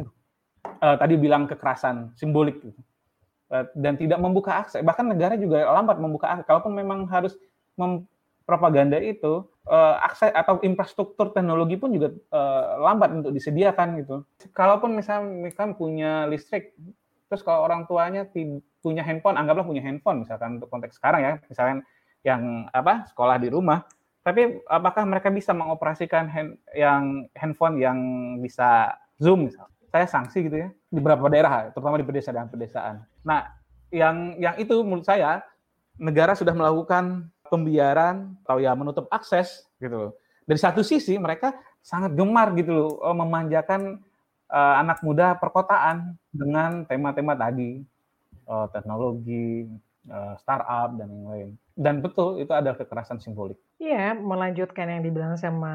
uh, 0.80 0.96
tadi 0.96 1.14
bilang 1.20 1.44
kekerasan 1.44 2.16
simbolik 2.16 2.60
gitu. 2.64 2.80
Uh, 3.50 3.66
dan 3.76 3.96
tidak 4.00 4.20
membuka 4.20 4.64
akses. 4.64 4.80
Bahkan 4.80 5.16
negara 5.16 5.36
juga 5.36 5.68
lambat 5.68 6.00
membuka 6.00 6.32
akses. 6.32 6.48
Kalaupun 6.48 6.72
memang 6.72 7.04
harus 7.08 7.36
propaganda 8.48 8.98
itu 8.98 9.46
uh, 9.70 9.96
akses 10.02 10.34
atau 10.34 10.58
infrastruktur 10.66 11.30
teknologi 11.30 11.78
pun 11.78 11.94
juga 11.94 12.10
uh, 12.34 12.82
lambat 12.82 13.22
untuk 13.22 13.32
disediakan 13.34 14.02
gitu. 14.02 14.26
Kalaupun 14.50 14.96
misalnya 14.96 15.30
misalkan 15.30 15.78
punya 15.78 16.26
listrik, 16.26 16.74
terus 17.30 17.46
kalau 17.46 17.62
orang 17.64 17.86
tuanya 17.86 18.26
punya 18.82 19.06
handphone, 19.06 19.38
anggaplah 19.38 19.62
punya 19.62 19.84
handphone 19.84 20.26
misalkan 20.26 20.58
untuk 20.58 20.68
konteks 20.72 20.98
sekarang 20.98 21.22
ya, 21.22 21.32
misalkan 21.46 21.86
yang 22.26 22.68
apa 22.74 23.08
sekolah 23.08 23.40
di 23.40 23.48
rumah, 23.48 23.86
tapi 24.20 24.60
apakah 24.68 25.08
mereka 25.08 25.32
bisa 25.32 25.56
mengoperasikan 25.56 26.28
hand, 26.28 26.60
yang 26.76 27.24
handphone 27.32 27.80
yang 27.80 27.98
bisa 28.44 28.92
zoom 29.16 29.48
misalnya? 29.48 29.72
Saya 29.90 30.06
sanksi 30.06 30.46
gitu 30.46 30.56
ya 30.60 30.68
di 30.90 31.00
beberapa 31.02 31.26
daerah, 31.32 31.72
terutama 31.72 31.98
di 31.98 32.06
pedesaan-pedesaan. 32.06 33.26
Nah, 33.26 33.48
yang 33.90 34.38
yang 34.38 34.54
itu 34.60 34.86
menurut 34.86 35.02
saya 35.02 35.42
negara 35.98 36.32
sudah 36.38 36.54
melakukan 36.54 37.28
pembiaran 37.50 38.38
atau 38.46 38.62
ya 38.62 38.72
menutup 38.78 39.10
akses 39.10 39.66
gitu 39.82 40.14
Dari 40.46 40.58
satu 40.58 40.82
sisi 40.82 41.18
mereka 41.18 41.54
sangat 41.82 42.14
gemar 42.14 42.54
gitu 42.56 42.72
loh 42.72 42.90
eh, 43.02 43.16
memanjakan 43.16 44.00
uh, 44.50 44.74
anak 44.82 45.00
muda 45.00 45.38
perkotaan 45.38 46.18
dengan 46.34 46.84
tema-tema 46.84 47.38
tadi 47.38 47.80
uh, 48.50 48.66
teknologi, 48.74 49.70
uh, 50.10 50.34
startup 50.36 50.98
dan 50.98 51.08
yang 51.08 51.26
lain. 51.30 51.50
Dan 51.80 52.04
betul 52.04 52.42
itu 52.42 52.52
ada 52.52 52.76
kekerasan 52.76 53.22
simbolik. 53.22 53.56
Iya, 53.80 54.12
melanjutkan 54.12 54.92
yang 54.92 55.02
dibilang 55.06 55.40
sama 55.40 55.72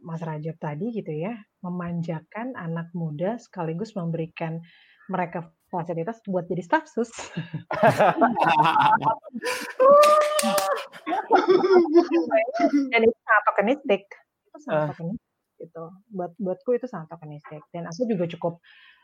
Mas 0.00 0.24
Rajab 0.24 0.56
tadi 0.56 0.88
gitu 0.96 1.12
ya, 1.12 1.36
memanjakan 1.60 2.56
anak 2.56 2.88
muda 2.96 3.36
sekaligus 3.36 3.92
memberikan 3.92 4.64
mereka 5.12 5.52
fasilitas 5.68 6.24
buat 6.24 6.48
jadi 6.48 6.64
staff 6.64 6.88
sus. 6.88 7.12
Dan 12.92 13.00
itu 13.06 13.18
sangat 13.22 13.44
tokenistik. 13.48 14.02
Itu 14.50 14.58
sangat 14.62 14.82
uh. 14.82 14.88
tokenistik 14.94 15.30
gitu. 15.62 15.84
Buat 16.10 16.32
buatku 16.38 16.70
itu 16.74 16.86
sangat 16.90 17.14
tokenistik. 17.14 17.62
Dan 17.70 17.86
aku 17.86 18.02
juga 18.10 18.26
cukup 18.26 18.58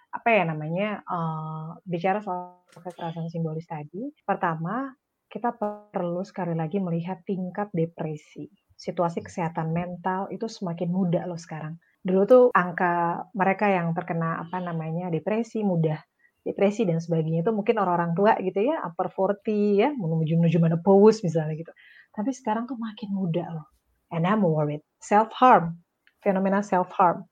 apa 0.09 0.29
ya 0.33 0.48
namanya 0.48 1.05
uh, 1.05 1.77
bicara 1.85 2.24
soal 2.24 2.64
kekerasan 2.72 3.31
simbolis 3.31 3.68
tadi. 3.68 4.09
Pertama, 4.24 4.90
kita 5.29 5.53
perlu 5.92 6.24
sekali 6.24 6.57
lagi 6.57 6.81
melihat 6.81 7.20
tingkat 7.29 7.68
depresi. 7.77 8.48
Situasi 8.79 9.20
kesehatan 9.20 9.74
mental 9.74 10.31
itu 10.33 10.48
semakin 10.48 10.88
mudah 10.88 11.29
loh 11.29 11.38
sekarang. 11.38 11.77
Dulu 12.01 12.22
tuh 12.24 12.44
angka 12.55 13.27
mereka 13.37 13.68
yang 13.68 13.92
terkena 13.92 14.40
apa 14.40 14.62
namanya 14.62 15.12
depresi 15.12 15.66
mudah 15.66 15.98
depresi 16.46 16.87
dan 16.88 16.98
sebagainya 17.03 17.44
itu 17.44 17.53
mungkin 17.53 17.77
orang-orang 17.79 18.12
tua 18.16 18.33
gitu 18.40 18.61
ya, 18.62 18.81
upper 18.83 19.11
40 19.12 19.79
ya, 19.79 19.88
menuju 19.92 20.38
menuju 20.38 20.57
mana 20.62 20.79
pause 20.81 21.20
misalnya 21.27 21.55
gitu. 21.59 21.72
Tapi 22.14 22.31
sekarang 22.35 22.66
tuh 22.70 22.79
makin 22.81 23.11
muda 23.12 23.44
loh. 23.53 23.66
And 24.09 24.24
I'm 24.24 24.40
worried. 24.46 24.81
Self 25.03 25.31
harm, 25.37 25.85
fenomena 26.24 26.64
self 26.64 26.88
harm 26.96 27.29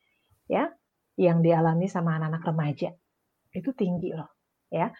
ya, 0.50 0.68
yang 1.16 1.40
dialami 1.40 1.88
sama 1.88 2.20
anak-anak 2.20 2.42
remaja 2.44 2.90
itu 3.56 3.72
tinggi 3.72 4.12
loh, 4.12 4.28
ya. 4.68 4.92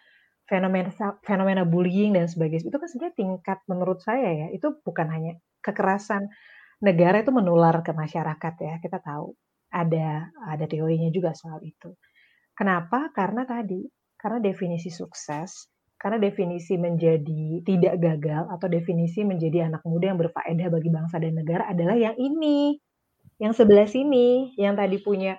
Fenomena 0.47 0.95
fenomena 1.27 1.67
bullying 1.67 2.15
dan 2.15 2.31
sebagainya 2.31 2.71
itu 2.71 2.79
kan 2.79 2.89
sebenarnya 2.89 3.17
tingkat 3.19 3.59
menurut 3.67 3.99
saya 4.01 4.47
ya, 4.47 4.49
itu 4.55 4.79
bukan 4.81 5.11
hanya 5.11 5.33
kekerasan 5.61 6.31
negara 6.81 7.21
itu 7.21 7.35
menular 7.35 7.83
ke 7.83 7.93
masyarakat 7.93 8.55
ya, 8.63 8.75
kita 8.81 8.99
tahu. 9.03 9.35
Ada 9.75 10.31
ada 10.47 10.65
teorinya 10.71 11.11
juga 11.11 11.35
soal 11.35 11.61
itu. 11.67 11.93
Kenapa? 12.57 13.13
Karena 13.13 13.45
tadi 13.45 13.85
karena 14.17 14.41
definisi 14.41 14.89
sukses, 14.89 15.69
karena 16.01 16.17
definisi 16.17 16.81
menjadi 16.81 17.61
tidak 17.63 18.01
gagal 18.01 18.49
atau 18.49 18.67
definisi 18.73 19.23
menjadi 19.23 19.69
anak 19.69 19.85
muda 19.85 20.13
yang 20.13 20.21
berfaedah 20.21 20.69
bagi 20.73 20.89
bangsa 20.89 21.21
dan 21.21 21.37
negara 21.37 21.69
adalah 21.69 21.95
yang 22.01 22.17
ini, 22.17 22.81
yang 23.37 23.53
sebelah 23.53 23.85
sini, 23.85 24.57
yang 24.57 24.73
tadi 24.73 24.97
punya 25.05 25.37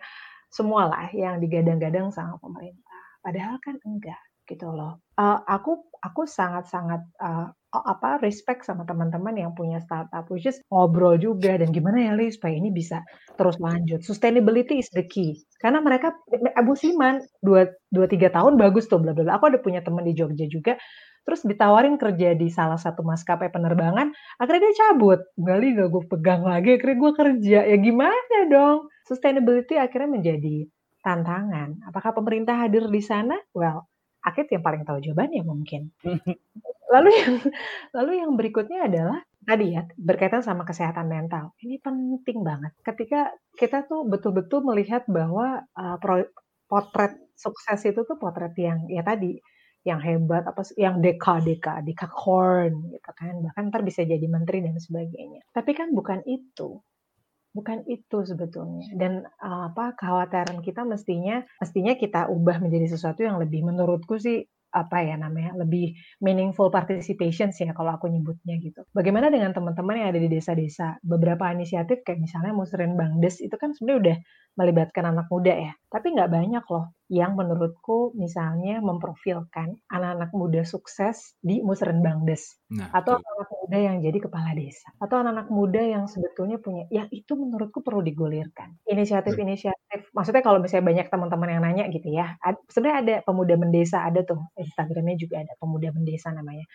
semua 0.54 0.88
lah 0.88 1.10
yang 1.12 1.42
digadang-gadang 1.42 2.14
sama 2.14 2.38
pemerintah. 2.38 3.02
Padahal 3.26 3.58
kan 3.60 3.76
enggak 3.82 4.27
gitu 4.48 4.72
loh. 4.72 5.04
Uh, 5.20 5.44
aku 5.46 5.84
aku 6.02 6.24
sangat-sangat 6.24 7.04
uh, 7.20 7.52
apa 7.76 8.18
respect 8.24 8.64
sama 8.64 8.88
teman-teman 8.88 9.36
yang 9.36 9.52
punya 9.54 9.78
startup, 9.84 10.26
which 10.32 10.48
is 10.48 10.58
ngobrol 10.72 11.20
juga 11.20 11.60
dan 11.60 11.70
gimana 11.76 12.10
ya 12.10 12.14
Li 12.16 12.32
supaya 12.32 12.56
ini 12.56 12.72
bisa 12.72 13.04
terus 13.36 13.60
lanjut. 13.60 14.02
Sustainability 14.02 14.80
is 14.82 14.90
the 14.96 15.06
key. 15.06 15.38
Karena 15.60 15.84
mereka 15.84 16.16
Abu 16.56 16.74
Siman 16.74 17.22
dua 17.44 17.68
dua 17.92 18.08
tiga 18.08 18.32
tahun 18.32 18.56
bagus 18.56 18.88
tuh 18.88 19.04
bla 19.04 19.14
bla. 19.14 19.36
Aku 19.38 19.52
ada 19.52 19.60
punya 19.60 19.84
teman 19.84 20.08
di 20.08 20.16
Jogja 20.16 20.48
juga. 20.48 20.80
Terus 21.28 21.44
ditawarin 21.44 22.00
kerja 22.00 22.40
di 22.40 22.48
salah 22.48 22.80
satu 22.80 23.04
maskapai 23.04 23.52
penerbangan, 23.52 24.16
akhirnya 24.40 24.72
dia 24.72 24.76
cabut. 24.80 25.20
Gali 25.36 25.76
gak 25.76 25.92
gue 25.92 26.04
pegang 26.08 26.48
lagi, 26.48 26.80
akhirnya 26.80 26.98
gue 27.04 27.12
kerja. 27.20 27.60
Ya 27.68 27.78
gimana 27.84 28.38
dong? 28.48 28.88
Sustainability 29.04 29.76
akhirnya 29.76 30.08
menjadi 30.08 30.72
tantangan. 31.04 31.84
Apakah 31.84 32.16
pemerintah 32.16 32.56
hadir 32.56 32.88
di 32.88 33.04
sana? 33.04 33.36
Well, 33.52 33.92
Akit 34.28 34.52
yang 34.52 34.64
paling 34.64 34.84
tahu 34.84 35.00
jawabannya 35.00 35.44
mungkin. 35.48 35.96
lalu 36.94 37.10
yang 37.16 37.34
lalu 37.96 38.12
yang 38.20 38.32
berikutnya 38.36 38.80
adalah 38.88 39.20
tadi 39.48 39.76
ya 39.76 39.88
berkaitan 39.96 40.44
sama 40.44 40.68
kesehatan 40.68 41.08
mental. 41.08 41.56
Ini 41.64 41.80
penting 41.80 42.44
banget. 42.44 42.76
Ketika 42.84 43.32
kita 43.56 43.88
tuh 43.88 44.04
betul-betul 44.04 44.68
melihat 44.68 45.08
bahwa 45.08 45.64
uh, 45.80 45.98
potret 46.68 47.16
sukses 47.40 47.80
itu 47.88 48.04
tuh 48.04 48.20
potret 48.20 48.52
yang 48.60 48.84
ya 48.92 49.02
tadi 49.08 49.40
yang 49.88 50.04
hebat 50.04 50.44
apa 50.44 50.68
yang 50.76 51.00
deka 51.00 51.40
deka 51.40 51.80
deka 51.80 52.12
corn 52.12 52.92
gitu 52.92 53.12
kan 53.16 53.40
bahkan 53.40 53.72
ntar 53.72 53.88
bisa 53.88 54.04
jadi 54.04 54.28
menteri 54.28 54.60
dan 54.60 54.76
sebagainya 54.76 55.48
tapi 55.56 55.72
kan 55.72 55.96
bukan 55.96 56.20
itu 56.28 56.84
bukan 57.58 57.82
itu 57.90 58.22
sebetulnya. 58.22 58.86
Dan 58.94 59.26
uh, 59.42 59.74
apa 59.74 59.98
kekhawatiran 59.98 60.62
kita 60.62 60.86
mestinya 60.86 61.42
mestinya 61.58 61.98
kita 61.98 62.30
ubah 62.30 62.62
menjadi 62.62 62.94
sesuatu 62.94 63.26
yang 63.26 63.42
lebih 63.42 63.66
menurutku 63.66 64.22
sih 64.22 64.46
apa 64.78 65.02
ya 65.02 65.18
namanya 65.18 65.58
lebih 65.58 65.98
meaningful 66.22 66.70
participation 66.70 67.50
sih 67.50 67.66
ya 67.66 67.74
kalau 67.74 67.98
aku 67.98 68.06
nyebutnya 68.06 68.62
gitu. 68.62 68.86
Bagaimana 68.94 69.34
dengan 69.34 69.52
teman-teman 69.58 69.98
yang 69.98 70.10
ada 70.14 70.22
di 70.22 70.30
desa-desa? 70.30 71.02
Beberapa 71.02 71.50
inisiatif 71.50 72.06
kayak 72.06 72.22
misalnya 72.22 72.54
Musrin 72.54 72.94
Bangdes 72.94 73.42
itu 73.42 73.58
kan 73.58 73.74
sebenarnya 73.74 74.00
udah 74.00 74.18
melibatkan 74.58 75.04
anak 75.14 75.28
muda 75.30 75.54
ya. 75.54 75.74
Tapi 75.88 76.18
nggak 76.18 76.30
banyak 76.34 76.66
loh 76.70 76.94
yang 77.08 77.40
menurutku 77.40 78.12
misalnya 78.20 78.84
memprofilkan 78.84 79.80
anak-anak 79.88 80.32
muda 80.36 80.62
sukses 80.68 81.40
di 81.40 81.64
Musren 81.64 82.04
Bangdes. 82.04 82.60
Nah, 82.68 82.92
atau 82.92 83.16
anak-anak 83.16 83.50
muda 83.64 83.78
yang 83.80 83.96
jadi 84.04 84.18
kepala 84.20 84.52
desa. 84.52 84.92
Atau 85.00 85.24
anak-anak 85.24 85.48
muda 85.48 85.80
yang 85.80 86.04
sebetulnya 86.12 86.60
punya, 86.60 86.84
yang 86.92 87.08
itu 87.16 87.40
menurutku 87.40 87.80
perlu 87.80 88.04
digulirkan. 88.04 88.76
Inisiatif-inisiatif, 88.92 90.12
maksudnya 90.12 90.44
kalau 90.44 90.60
misalnya 90.60 90.86
banyak 90.92 91.08
teman-teman 91.08 91.48
yang 91.48 91.62
nanya 91.64 91.86
gitu 91.88 92.12
ya, 92.12 92.36
sebenarnya 92.68 92.98
ada 93.00 93.16
pemuda 93.24 93.56
mendesa, 93.56 94.04
ada 94.04 94.20
tuh, 94.28 94.44
Instagramnya 94.68 95.16
juga 95.16 95.42
ada 95.44 95.54
pemuda 95.56 95.90
mendesa 95.96 96.30
namanya. 96.36 96.68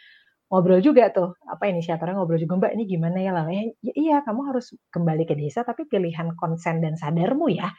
Ngobrol 0.53 0.85
juga 0.85 1.09
tuh 1.09 1.33
apa 1.49 1.65
inisiatornya 1.73 2.13
ngobrol 2.13 2.37
juga 2.37 2.61
mbak 2.61 2.73
ini 2.77 2.85
gimana 2.85 3.19
ya 3.25 3.33
lah 3.33 3.49
ya, 3.49 3.73
iya 3.81 4.21
kamu 4.21 4.53
harus 4.53 4.77
kembali 4.93 5.25
ke 5.25 5.33
desa 5.33 5.65
tapi 5.65 5.89
pilihan 5.89 6.37
konsen 6.37 6.85
dan 6.85 6.97
sadarmu 7.01 7.49
ya. 7.49 7.73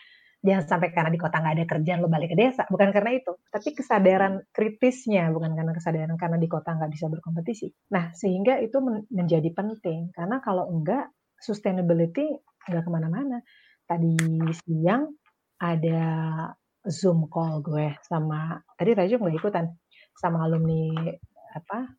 Jangan 0.44 0.66
sampai 0.68 0.90
karena 0.92 1.08
di 1.14 1.22
kota 1.22 1.40
nggak 1.40 1.56
ada 1.56 1.66
kerjaan 1.70 2.00
lo 2.04 2.10
balik 2.10 2.34
ke 2.34 2.38
desa. 2.38 2.66
Bukan 2.68 2.90
karena 2.90 3.14
itu 3.16 3.32
tapi 3.48 3.78
kesadaran 3.78 4.44
kritisnya 4.50 5.30
bukan 5.32 5.54
karena 5.54 5.72
kesadaran 5.72 6.18
karena 6.18 6.38
di 6.42 6.50
kota 6.50 6.74
nggak 6.74 6.92
bisa 6.92 7.06
berkompetisi. 7.14 7.70
Nah 7.94 8.12
sehingga 8.12 8.58
itu 8.60 8.82
men 8.82 9.06
menjadi 9.14 9.54
penting. 9.54 10.12
Karena 10.12 10.42
kalau 10.42 10.68
enggak 10.68 11.14
sustainability 11.40 12.26
nggak 12.68 12.84
ke 12.84 12.92
mana-mana. 12.92 13.40
Tadi 13.86 14.18
siang 14.66 15.14
ada 15.62 16.02
Zoom 16.84 17.32
call 17.32 17.64
gue 17.64 17.96
sama 18.04 18.60
tadi 18.76 18.92
Rajo 18.92 19.16
nggak 19.16 19.40
ikutan 19.40 19.72
sama 20.18 20.46
alumni 20.46 20.94
apa 21.54 21.90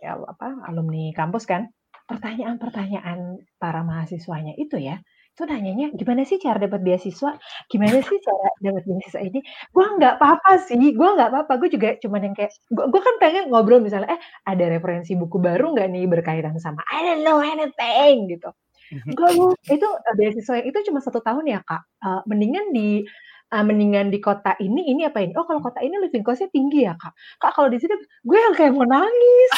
ya 0.00 0.14
apa 0.16 0.62
alumni 0.70 1.10
kampus 1.12 1.44
kan 1.44 1.68
pertanyaan-pertanyaan 2.06 3.40
para 3.56 3.80
mahasiswanya 3.86 4.52
itu 4.58 4.76
ya. 4.78 5.00
Itu 5.32 5.48
nanyanya 5.48 5.96
gimana 5.96 6.28
sih 6.28 6.36
cara 6.36 6.60
dapat 6.60 6.84
beasiswa? 6.84 7.40
Gimana 7.72 8.04
sih 8.04 8.18
cara 8.20 8.52
dapat 8.60 8.84
beasiswa 8.84 9.20
ini? 9.24 9.40
Gue 9.72 9.86
nggak 9.96 10.20
apa-apa 10.20 10.60
sih 10.60 10.76
gue 10.76 11.08
nggak 11.16 11.28
apa-apa. 11.32 11.52
Gue 11.56 11.72
juga 11.72 11.96
cuman 11.96 12.20
yang 12.20 12.34
kayak 12.36 12.52
gue, 12.68 12.84
gue 12.92 13.00
kan 13.00 13.14
pengen 13.16 13.48
ngobrol 13.48 13.80
misalnya 13.80 14.12
eh 14.12 14.20
ada 14.44 14.64
referensi 14.68 15.16
buku 15.16 15.40
baru 15.40 15.72
nggak 15.72 15.88
nih 15.88 16.04
berkaitan 16.04 16.60
sama 16.60 16.84
I 16.92 17.00
don't 17.00 17.24
know 17.24 17.40
anything 17.40 18.28
gitu. 18.28 18.52
Enggak 18.92 19.32
bu, 19.40 19.56
itu 19.72 19.88
uh, 19.88 20.14
beasiswa 20.20 20.60
itu 20.60 20.78
cuma 20.92 21.00
satu 21.00 21.24
tahun 21.24 21.48
ya 21.48 21.60
kak. 21.64 21.80
Uh, 22.04 22.20
mendingan 22.28 22.76
di 22.76 23.08
uh, 23.52 23.64
mendingan 23.64 24.08
di 24.08 24.18
kota 24.18 24.56
ini 24.58 24.88
ini 24.88 25.04
apa 25.04 25.20
ini? 25.20 25.36
Oh 25.36 25.44
kalau 25.44 25.60
kota 25.60 25.84
ini 25.84 26.00
living 26.00 26.24
costnya 26.24 26.48
tinggi 26.48 26.88
ya 26.88 26.96
kak. 26.96 27.12
Kak 27.38 27.52
kalau 27.52 27.68
di 27.68 27.76
sini 27.76 27.94
gue 28.24 28.38
yang 28.40 28.54
kayak 28.56 28.72
mau 28.72 28.88
nangis. 28.88 29.50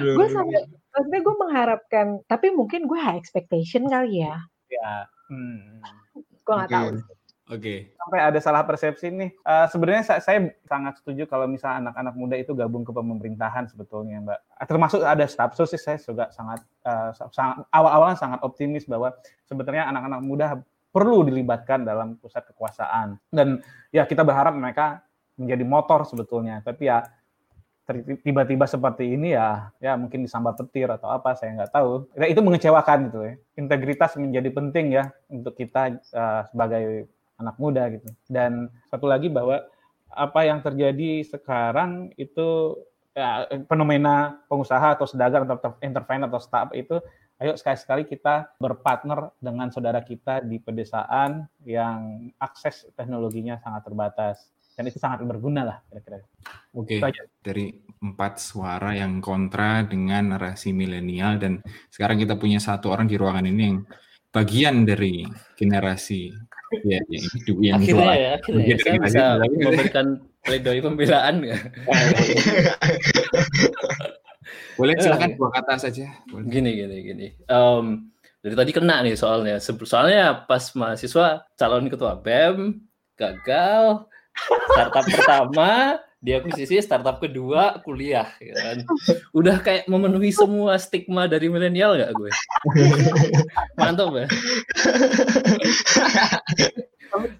Gue 0.00 0.26
sampai 0.32 0.60
maksudnya 0.96 1.20
gue 1.20 1.34
mengharapkan 1.36 2.06
tapi 2.24 2.50
mungkin 2.50 2.88
gue 2.88 2.98
high 2.98 3.20
expectation 3.20 3.86
kali 3.86 4.24
ya. 4.24 4.40
Ya. 4.72 5.06
Hmm. 5.28 5.84
Gue 6.16 6.54
nggak 6.56 6.72
tahu. 6.72 6.88
Oke. 7.48 7.88
Oke. 7.88 7.96
sampai 8.08 8.20
ada 8.24 8.38
salah 8.40 8.62
persepsi 8.64 9.12
nih. 9.12 9.30
Eh, 9.36 9.66
sebenarnya 9.68 10.04
saya, 10.04 10.20
saya 10.24 10.38
sangat 10.64 11.00
setuju 11.00 11.28
kalau 11.28 11.44
misalnya 11.44 11.88
anak-anak 11.88 12.14
muda 12.16 12.36
itu 12.40 12.52
gabung 12.56 12.84
ke 12.84 12.92
pemerintahan 12.92 13.68
sebetulnya, 13.68 14.24
Mbak. 14.24 14.40
Termasuk 14.64 15.00
ada 15.04 15.24
staff 15.28 15.52
sus 15.52 15.72
sih 15.76 15.80
saya 15.80 16.00
juga 16.00 16.32
sangat 16.32 16.64
sangat 17.12 17.68
awal-awalnya 17.68 18.16
sangat 18.16 18.40
optimis 18.40 18.88
bahwa 18.88 19.12
sebenarnya 19.44 19.92
anak-anak 19.92 20.20
muda 20.24 20.46
perlu 20.88 21.20
dilibatkan 21.28 21.84
dalam 21.84 22.16
pusat 22.16 22.48
kekuasaan. 22.48 23.20
Dan 23.28 23.60
ya 23.92 24.08
kita 24.08 24.24
berharap 24.24 24.56
mereka 24.56 25.04
menjadi 25.36 25.64
motor 25.68 26.08
sebetulnya. 26.08 26.64
Tapi 26.64 26.88
ya 26.88 27.04
tiba-tiba 28.20 28.68
seperti 28.68 29.16
ini 29.16 29.32
ya 29.32 29.72
ya 29.80 29.96
mungkin 29.96 30.20
disambar 30.20 30.52
petir 30.52 30.92
atau 30.92 31.08
apa 31.08 31.32
saya 31.36 31.56
nggak 31.56 31.72
tahu. 31.72 32.08
Ya, 32.16 32.26
itu 32.28 32.40
mengecewakan 32.40 32.98
gitu 33.08 33.18
ya. 33.24 33.32
Integritas 33.56 34.16
menjadi 34.16 34.48
penting 34.48 34.86
ya 34.96 35.12
untuk 35.28 35.56
kita 35.56 35.96
eh, 36.00 36.42
sebagai 36.48 37.08
anak 37.38 37.56
muda 37.56 37.86
gitu. 37.94 38.10
Dan 38.26 38.68
satu 38.90 39.06
lagi 39.06 39.30
bahwa 39.30 39.62
apa 40.12 40.40
yang 40.44 40.60
terjadi 40.60 41.22
sekarang 41.24 42.10
itu 42.18 42.74
ya, 43.14 43.46
fenomena 43.70 44.42
pengusaha 44.50 44.98
atau 44.98 45.06
sedagang 45.06 45.46
atau 45.46 45.78
intervene 45.80 46.26
atau 46.26 46.40
startup 46.42 46.74
itu 46.74 46.98
ayo 47.38 47.54
sekali-sekali 47.54 48.02
kita 48.10 48.58
berpartner 48.58 49.30
dengan 49.38 49.70
saudara 49.70 50.02
kita 50.02 50.42
di 50.42 50.58
pedesaan 50.58 51.46
yang 51.62 52.30
akses 52.42 52.90
teknologinya 52.98 53.62
sangat 53.62 53.86
terbatas 53.86 54.50
dan 54.74 54.90
itu 54.90 54.98
sangat 54.98 55.22
berguna 55.22 55.62
lah 55.62 55.78
kira-kira. 55.86 56.22
Oke. 56.74 56.98
Aja. 57.02 57.22
Dari 57.42 57.70
empat 57.98 58.42
suara 58.42 58.94
yang 58.94 59.18
kontra 59.18 59.82
dengan 59.86 60.34
narasi 60.34 60.70
milenial 60.70 61.38
dan 61.38 61.62
sekarang 61.90 62.18
kita 62.18 62.38
punya 62.38 62.62
satu 62.62 62.90
orang 62.94 63.10
di 63.10 63.18
ruangan 63.18 63.46
ini 63.46 63.62
yang 63.62 63.78
bagian 64.30 64.86
dari 64.86 65.26
generasi 65.58 66.30
ya, 66.84 67.00
yang 67.08 67.24
hidup 67.32 67.56
yang 67.60 67.76
Akhirnya 67.80 68.12
ya, 68.14 68.30
akhirnya 68.38 68.64
ya, 68.64 68.76
saya 68.80 68.96
bisa 69.00 69.24
memberikan 69.42 70.06
pledoi 70.44 70.80
pembelaan 70.84 71.34
nggak? 71.44 71.60
Boleh 74.78 74.94
silakan 74.96 75.30
Eh. 75.34 75.36
dua 75.36 75.50
kata 75.52 75.74
saja. 75.76 76.06
Boleh. 76.30 76.46
Gini, 76.48 76.70
gini, 76.78 76.96
gini. 77.02 77.26
Em, 77.50 77.84
dari 78.40 78.54
tadi 78.54 78.70
kena 78.70 79.02
nih 79.02 79.18
soalnya. 79.18 79.58
Soalnya 79.60 80.46
pas 80.46 80.62
mahasiswa 80.72 81.42
calon 81.58 81.90
ketua 81.90 82.14
BEM 82.22 82.78
gagal, 83.18 84.06
startup 84.70 85.04
pertama, 85.04 85.98
di 86.18 86.34
akuisisi 86.34 86.82
startup 86.82 87.22
kedua 87.22 87.78
kuliah, 87.86 88.34
ya 88.42 88.54
kan. 88.58 88.76
Udah 89.30 89.62
kayak 89.62 89.86
memenuhi 89.86 90.34
semua 90.34 90.74
stigma 90.82 91.30
dari 91.30 91.46
milenial 91.46 91.94
nggak 91.94 92.12
gue? 92.18 92.30
Mantap 93.78 94.10
ya. 94.18 94.26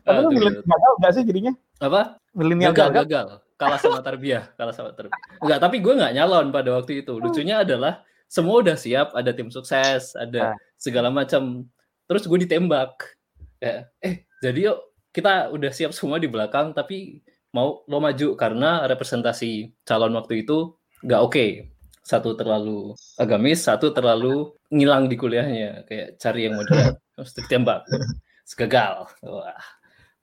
Tapi 0.06 0.18
lu 0.22 0.30
milenial 0.30 0.62
gagal 0.62 0.92
nggak 1.02 1.12
sih 1.12 1.22
jadinya? 1.26 1.52
Apa? 1.82 2.22
Milenial 2.38 2.70
gagal, 2.70 3.02
gagal. 3.02 3.26
gagal. 3.34 3.46
Kalah 3.58 3.78
sama 3.82 3.98
Tarbiyah, 3.98 4.54
kalah 4.54 4.70
sama 4.70 4.94
Tarbiyah. 4.94 5.42
Enggak, 5.42 5.58
tapi 5.58 5.76
gue 5.82 5.94
nggak 5.98 6.14
nyalon 6.14 6.46
pada 6.54 6.70
waktu 6.78 7.02
itu. 7.02 7.18
Lucunya 7.18 7.66
adalah 7.66 8.06
semua 8.30 8.62
udah 8.62 8.78
siap, 8.78 9.10
ada 9.18 9.34
tim 9.34 9.50
sukses, 9.50 10.14
ada 10.14 10.54
segala 10.78 11.10
macam. 11.10 11.66
Terus 12.06 12.22
gue 12.30 12.38
ditembak. 12.46 13.18
Ya, 13.58 13.90
eh, 13.98 14.22
jadi 14.38 14.70
yuk 14.70 14.78
kita 15.10 15.50
udah 15.50 15.74
siap 15.74 15.90
semua 15.90 16.22
di 16.22 16.30
belakang, 16.30 16.70
tapi 16.70 17.18
mau 17.52 17.84
lo 17.88 17.98
maju 17.98 18.36
karena 18.36 18.84
representasi 18.84 19.72
calon 19.84 20.14
waktu 20.16 20.44
itu 20.44 20.76
nggak 21.04 21.22
oke. 21.22 21.46
Satu 22.04 22.32
terlalu 22.32 22.96
agamis, 23.20 23.68
satu 23.68 23.92
terlalu 23.92 24.56
ngilang 24.72 25.12
di 25.12 25.16
kuliahnya, 25.20 25.84
kayak 25.84 26.16
cari 26.16 26.48
yang 26.48 26.56
moderat, 26.56 26.96
terus 27.12 27.36
ditembak, 27.36 27.84
Terus 28.48 28.54
gagal. 28.56 29.12
Wah. 29.28 29.60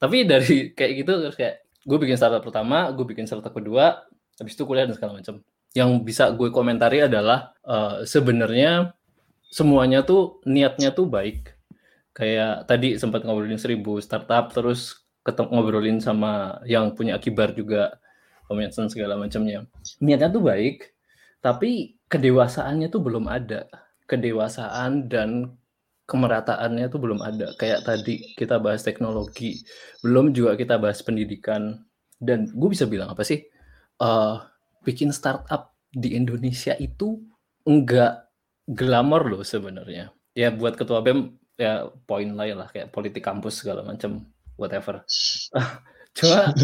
Tapi 0.02 0.26
dari 0.26 0.74
kayak 0.74 0.92
gitu 1.06 1.14
terus 1.22 1.38
kayak 1.38 1.62
gue 1.86 1.98
bikin 2.02 2.18
startup 2.18 2.42
pertama, 2.42 2.90
gue 2.90 3.06
bikin 3.06 3.30
startup 3.30 3.54
kedua, 3.54 4.02
habis 4.42 4.58
itu 4.58 4.66
kuliah 4.66 4.90
dan 4.90 4.98
segala 4.98 5.22
macam. 5.22 5.46
Yang 5.78 5.90
bisa 6.02 6.34
gue 6.34 6.50
komentari 6.50 7.06
adalah 7.06 7.54
eh, 7.62 8.02
sebenarnya 8.10 8.98
semuanya 9.54 10.02
tuh 10.02 10.42
niatnya 10.50 10.90
tuh 10.90 11.06
baik. 11.06 11.54
Kayak 12.18 12.66
tadi 12.66 12.98
sempat 12.98 13.22
ngobrolin 13.22 13.62
seribu 13.62 14.02
startup, 14.02 14.50
terus 14.50 15.05
ketemu 15.26 15.50
ngobrolin 15.50 16.00
sama 16.00 16.62
yang 16.70 16.94
punya 16.94 17.18
akibar 17.18 17.52
juga, 17.58 17.98
komentar 18.46 18.86
segala 18.88 19.18
macamnya. 19.18 19.66
Niatnya 19.98 20.30
tuh 20.30 20.46
baik, 20.46 20.94
tapi 21.42 21.98
kedewasaannya 22.08 22.88
tuh 22.94 23.02
belum 23.02 23.26
ada. 23.26 23.66
Kedewasaan 24.06 25.10
dan 25.10 25.58
kemerataannya 26.06 26.86
tuh 26.94 27.02
belum 27.02 27.26
ada. 27.26 27.58
Kayak 27.58 27.90
tadi 27.90 28.22
kita 28.38 28.62
bahas 28.62 28.86
teknologi, 28.86 29.66
belum 30.06 30.30
juga 30.30 30.54
kita 30.54 30.78
bahas 30.78 31.02
pendidikan. 31.02 31.82
Dan 32.22 32.46
gue 32.54 32.70
bisa 32.70 32.86
bilang 32.86 33.12
apa 33.12 33.26
sih? 33.26 33.42
eh 33.96 34.36
bikin 34.84 35.16
startup 35.16 35.72
di 35.88 36.20
Indonesia 36.20 36.76
itu 36.76 37.24
enggak 37.64 38.28
glamor 38.68 39.26
loh 39.26 39.44
sebenarnya. 39.48 40.12
Ya 40.36 40.52
buat 40.52 40.76
ketua 40.76 41.00
BEM 41.00 41.40
ya 41.56 41.88
poin 42.04 42.28
lain 42.28 42.60
lah 42.60 42.68
kayak 42.68 42.92
politik 42.92 43.24
kampus 43.24 43.64
segala 43.64 43.88
macam 43.88 44.28
whatever. 44.56 45.04
Cuma 46.18 46.56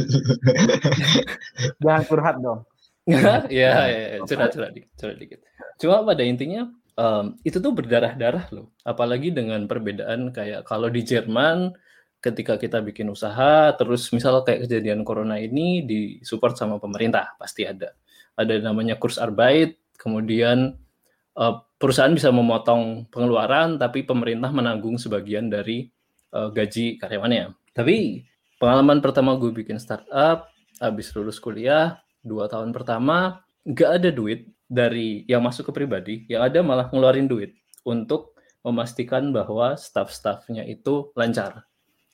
Jangan 1.83 2.03
curhat 2.07 2.35
dong. 2.39 2.63
ya, 3.03 3.43
ya, 3.51 3.71
ya, 3.89 4.17
curhat, 4.23 4.55
curhat 4.55 4.71
dikit, 4.71 4.91
curhat 4.95 5.17
dikit. 5.19 5.39
Cuma 5.81 6.05
pada 6.07 6.23
intinya 6.23 6.71
em, 6.95 7.35
itu 7.43 7.59
tuh 7.59 7.75
berdarah-darah 7.75 8.47
loh. 8.55 8.71
Apalagi 8.87 9.35
dengan 9.35 9.67
perbedaan 9.67 10.31
kayak 10.31 10.63
kalau 10.63 10.87
di 10.87 11.03
Jerman 11.03 11.75
ketika 12.21 12.55
kita 12.55 12.79
bikin 12.79 13.09
usaha, 13.09 13.73
terus 13.75 14.07
misal 14.13 14.45
kayak 14.45 14.69
kejadian 14.69 15.01
corona 15.01 15.41
ini 15.41 15.83
disupport 15.83 16.53
sama 16.55 16.77
pemerintah, 16.77 17.35
pasti 17.35 17.65
ada. 17.65 17.97
Ada 18.37 18.61
namanya 18.61 18.95
kurs 19.01 19.17
Arbeit, 19.17 19.81
kemudian 19.97 20.77
eh, 21.35 21.55
perusahaan 21.81 22.13
bisa 22.13 22.29
memotong 22.29 23.09
pengeluaran, 23.09 23.81
tapi 23.81 24.05
pemerintah 24.05 24.53
menanggung 24.53 25.01
sebagian 25.01 25.49
dari 25.49 25.89
eh, 26.31 26.49
gaji 26.53 27.01
karyawannya. 27.01 27.60
Tapi 27.71 28.27
pengalaman 28.59 28.99
pertama 28.99 29.35
gue 29.39 29.51
bikin 29.51 29.79
startup, 29.79 30.51
habis 30.81 31.11
lulus 31.15 31.39
kuliah, 31.39 31.99
dua 32.21 32.51
tahun 32.51 32.75
pertama 32.75 33.41
nggak 33.63 33.89
ada 34.01 34.09
duit 34.09 34.49
dari 34.65 35.23
yang 35.27 35.43
masuk 35.43 35.69
ke 35.69 35.83
pribadi, 35.83 36.15
yang 36.31 36.43
ada 36.47 36.59
malah 36.63 36.87
ngeluarin 36.89 37.27
duit 37.27 37.55
untuk 37.83 38.35
memastikan 38.61 39.33
bahwa 39.33 39.75
staff-staffnya 39.75 40.63
itu 40.69 41.09
lancar. 41.17 41.65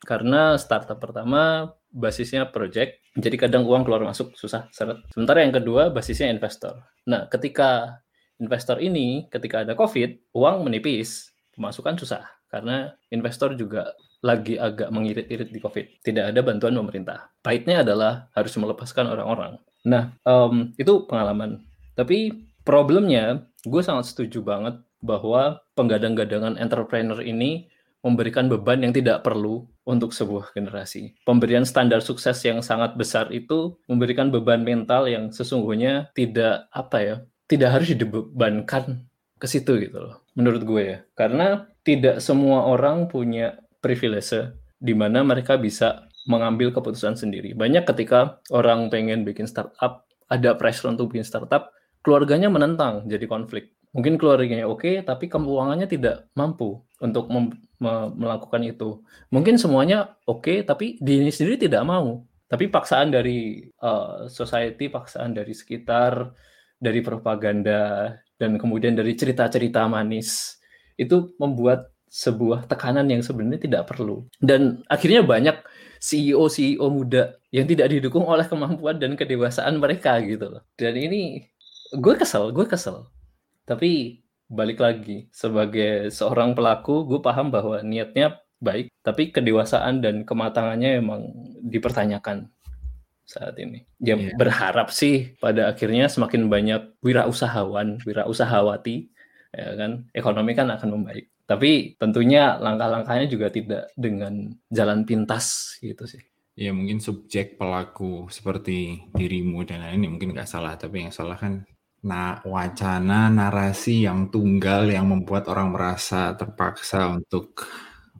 Karena 0.04 0.56
startup 0.62 1.02
pertama 1.02 1.74
basisnya 1.89 2.46
project, 2.48 3.02
jadi 3.17 3.36
kadang 3.48 3.65
uang 3.65 3.88
keluar 3.88 4.06
masuk 4.06 4.38
susah 4.38 4.70
seret. 4.70 5.02
Sementara 5.10 5.41
yang 5.41 5.56
kedua 5.56 5.89
basisnya 5.89 6.30
investor. 6.30 6.78
Nah, 7.10 7.26
ketika 7.28 8.02
investor 8.38 8.78
ini, 8.78 9.26
ketika 9.34 9.65
ada 9.65 9.74
COVID, 9.74 10.34
uang 10.38 10.70
menipis, 10.70 11.34
pemasukan 11.58 11.98
susah. 11.98 12.24
Karena 12.48 12.93
investor 13.12 13.58
juga 13.58 13.91
lagi 14.28 14.60
agak 14.60 14.92
mengirit-irit 14.92 15.48
di 15.48 15.60
COVID. 15.63 16.04
Tidak 16.04 16.36
ada 16.36 16.44
bantuan 16.44 16.76
pemerintah. 16.76 17.32
Pahitnya 17.40 17.88
adalah 17.88 18.28
harus 18.36 18.52
melepaskan 18.60 19.08
orang-orang. 19.08 19.56
Nah, 19.88 20.12
em, 20.28 20.76
itu 20.76 21.08
pengalaman. 21.08 21.63
Tapi 21.96 22.36
problemnya, 22.68 23.48
gue 23.63 23.80
sangat 23.80 24.12
setuju 24.12 24.44
banget 24.44 24.84
bahwa 25.00 25.63
penggadang-gadangan 25.80 26.60
entrepreneur 26.60 27.24
ini 27.24 27.72
memberikan 28.04 28.48
beban 28.48 28.84
yang 28.84 28.94
tidak 28.94 29.24
perlu 29.26 29.66
untuk 29.88 30.12
sebuah 30.12 30.54
generasi. 30.54 31.18
Pemberian 31.24 31.63
standar 31.63 32.04
sukses 32.04 32.38
yang 32.44 32.60
sangat 32.62 32.94
besar 33.00 33.32
itu 33.32 33.80
memberikan 33.88 34.30
beban 34.30 34.62
mental 34.62 35.08
yang 35.08 35.32
sesungguhnya 35.32 36.12
tidak 36.13 36.68
apa 36.72 36.98
ya, 37.00 37.16
tidak 37.48 37.70
harus 37.80 37.96
dibebankan 37.96 39.08
ke 39.38 39.48
situ 39.48 39.80
gitu 39.82 39.98
loh, 40.02 40.28
menurut 40.36 40.62
gue 40.63 40.82
ya. 40.84 40.98
Karena 41.16 41.68
tidak 41.88 42.20
semua 42.20 42.68
orang 42.68 43.08
punya 43.08 43.56
privilege 43.80 44.34
di 44.78 44.94
mana 44.94 45.26
mereka 45.26 45.58
bisa 45.58 46.08
mengambil 46.28 46.76
keputusan 46.76 47.16
sendiri. 47.16 47.56
Banyak 47.56 47.88
ketika 47.88 48.44
orang 48.52 48.92
pengen 48.92 49.24
bikin 49.24 49.48
startup, 49.48 50.06
ada 50.28 50.54
pressure 50.60 50.92
untuk 50.92 51.16
bikin 51.16 51.24
startup, 51.24 51.72
keluarganya 52.04 52.52
menentang, 52.52 53.08
jadi 53.08 53.26
konflik. 53.26 53.74
Mungkin 53.96 54.20
keluarganya 54.20 54.68
oke, 54.68 55.02
tapi 55.08 55.32
keuangannya 55.32 55.88
tidak 55.88 56.28
mampu 56.36 56.84
untuk 57.00 57.32
me- 57.32 58.12
melakukan 58.13 58.62
itu. 58.68 59.02
Mungkin 59.32 59.56
semuanya 59.56 60.20
oke, 60.28 60.62
tapi 60.68 61.00
diri 61.00 61.32
sendiri 61.32 61.66
tidak 61.66 61.88
mau. 61.88 62.28
Tapi 62.48 62.72
paksaan 62.72 63.12
dari 63.12 63.60
uh, 63.84 64.28
society, 64.32 64.88
paksaan 64.88 65.36
dari 65.36 65.52
sekitar, 65.52 66.32
dari 66.78 67.02
propaganda, 67.02 68.13
dan 68.38 68.56
kemudian 68.56 68.94
dari 68.94 69.18
cerita-cerita 69.18 69.84
manis 69.90 70.62
itu 70.96 71.34
membuat 71.42 71.92
sebuah 72.08 72.65
tekanan 72.72 73.08
yang 73.12 73.20
sebenarnya 73.20 73.67
tidak 73.67 73.84
perlu 73.91 74.24
dan 74.39 74.82
akhirnya 74.88 75.22
banyak 75.22 75.60
CEO 76.00 76.48
CEO 76.48 76.88
muda 76.88 77.36
yang 77.52 77.67
tidak 77.67 77.91
didukung 77.91 78.24
oleh 78.24 78.48
kemampuan 78.48 78.96
dan 78.98 79.13
kedewasaan 79.20 79.78
mereka 79.78 80.17
gitu 80.24 80.58
loh 80.58 80.63
dan 80.80 80.96
ini 80.96 81.43
gue 81.93 82.13
kesel 82.15 82.56
gue 82.56 82.65
kesel 82.67 83.08
tapi 83.67 84.24
balik 84.48 84.80
lagi 84.80 85.28
sebagai 85.36 86.08
seorang 86.08 86.56
pelaku 86.56 87.04
gue 87.04 87.20
paham 87.20 87.52
bahwa 87.52 87.84
niatnya 87.84 88.39
baik 88.63 88.89
tapi 89.04 89.30
kedewasaan 89.30 90.00
dan 90.00 90.24
kematangannya 90.24 91.04
emang 91.04 91.22
dipertanyakan 91.67 92.48
saat 93.28 93.60
ini. 93.60 93.84
Ya 94.00 94.15
yeah. 94.15 94.34
berharap 94.39 94.89
sih 94.89 95.36
pada 95.43 95.67
akhirnya 95.67 96.08
semakin 96.08 96.48
banyak 96.48 96.82
wirausahawan, 97.04 98.00
wirausahawati, 98.08 99.12
ya 99.58 99.74
kan, 99.74 100.06
ekonomi 100.13 100.54
kan 100.54 100.70
akan 100.70 100.89
membaik. 101.02 101.34
Tapi 101.50 101.98
tentunya 101.98 102.62
langkah-langkahnya 102.62 103.26
juga 103.26 103.50
tidak 103.50 103.89
dengan 103.98 104.54
jalan 104.70 105.08
pintas 105.08 105.80
gitu 105.82 106.06
sih. 106.06 106.22
Ya 106.58 106.74
mungkin 106.74 107.02
subjek 107.02 107.58
pelaku 107.58 108.30
seperti 108.30 109.10
dirimu 109.13 109.65
dan 109.65 109.82
lain 109.82 110.06
ini 110.06 110.08
mungkin 110.13 110.38
nggak 110.38 110.50
salah, 110.50 110.78
tapi 110.78 111.06
yang 111.06 111.13
salah 111.13 111.38
kan 111.38 111.65
nah 111.98 112.46
wacana 112.46 113.26
narasi 113.34 114.06
yang 114.06 114.30
tunggal 114.30 114.86
yang 114.86 115.10
membuat 115.10 115.50
orang 115.50 115.74
merasa 115.74 116.38
terpaksa 116.38 117.10
untuk 117.10 117.65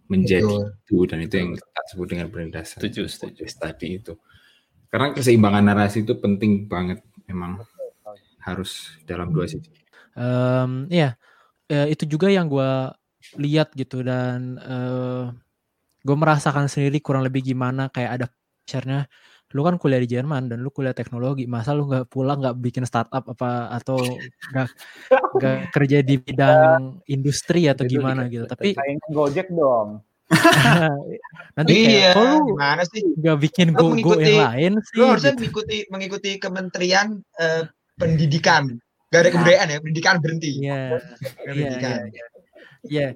menjadi 0.10 0.50
Betul. 0.50 0.74
itu 0.82 0.98
dan 1.06 1.20
itu 1.22 1.36
yang 1.38 1.50
kita 1.54 1.82
sebut 1.94 2.08
dengan 2.10 2.28
berdasar 2.32 2.80
setuju, 2.80 3.04
setuju. 3.06 3.44
tadi 3.60 3.88
itu. 4.02 4.14
Karena 4.88 5.12
keseimbangan 5.12 5.64
narasi 5.68 6.08
itu 6.08 6.16
penting 6.16 6.66
banget 6.66 7.04
memang 7.28 7.60
harus 8.40 8.96
dalam 9.04 9.36
dua 9.36 9.46
sisi. 9.52 9.68
Um, 10.16 10.88
ya, 10.88 11.20
ya, 11.68 11.84
itu 11.88 12.04
juga 12.08 12.28
yang 12.32 12.48
gue 12.48 12.72
lihat 13.38 13.76
gitu 13.76 14.04
dan 14.04 14.60
uh, 14.64 15.32
gue 16.02 16.16
merasakan 16.16 16.72
sendiri 16.72 17.04
kurang 17.04 17.28
lebih 17.28 17.44
gimana 17.44 17.92
kayak 17.92 18.12
ada 18.22 18.26
pacarnya 18.64 19.08
lu 19.56 19.64
kan 19.64 19.80
kuliah 19.80 20.04
di 20.04 20.12
Jerman 20.12 20.52
dan 20.52 20.60
lu 20.60 20.68
kuliah 20.76 20.92
teknologi 20.92 21.48
masa 21.48 21.72
lu 21.72 21.88
nggak 21.88 22.12
pulang 22.12 22.44
nggak 22.44 22.60
bikin 22.60 22.84
startup 22.84 23.24
apa 23.24 23.72
atau 23.80 23.96
nggak 24.52 24.68
nggak 25.40 25.58
kerja 25.72 25.98
di 26.04 26.20
bidang 26.20 27.00
industri 27.08 27.72
atau 27.72 27.88
gimana 27.88 28.28
gitu 28.28 28.44
tapi 28.44 28.76
Gojek 29.08 29.48
dong 29.52 30.04
Nanti 31.56 31.72
iya, 31.88 32.12
kayak, 32.12 32.20
lu 32.20 32.52
gimana 32.52 32.84
sih? 32.84 33.00
Gak 33.16 33.38
bikin 33.48 33.72
go, 33.72 33.96
go 33.96 34.20
yang 34.20 34.44
lain 34.44 34.72
sih. 34.84 35.00
Lu 35.00 35.08
harusnya 35.08 35.34
gitu. 35.34 35.48
mengikuti 35.48 35.78
mengikuti 35.88 36.32
Kementerian 36.36 37.24
uh, 37.40 37.64
Pendidikan. 37.96 38.76
Gak 39.08 39.22
ada 39.24 39.30
kebudayaan 39.32 39.68
ya, 39.72 39.78
pendidikan 39.80 40.16
berhenti. 40.20 40.52
Iya. 40.64 41.00
Iya, 41.48 41.70
iya. 41.80 42.26
Iya. 42.88 43.08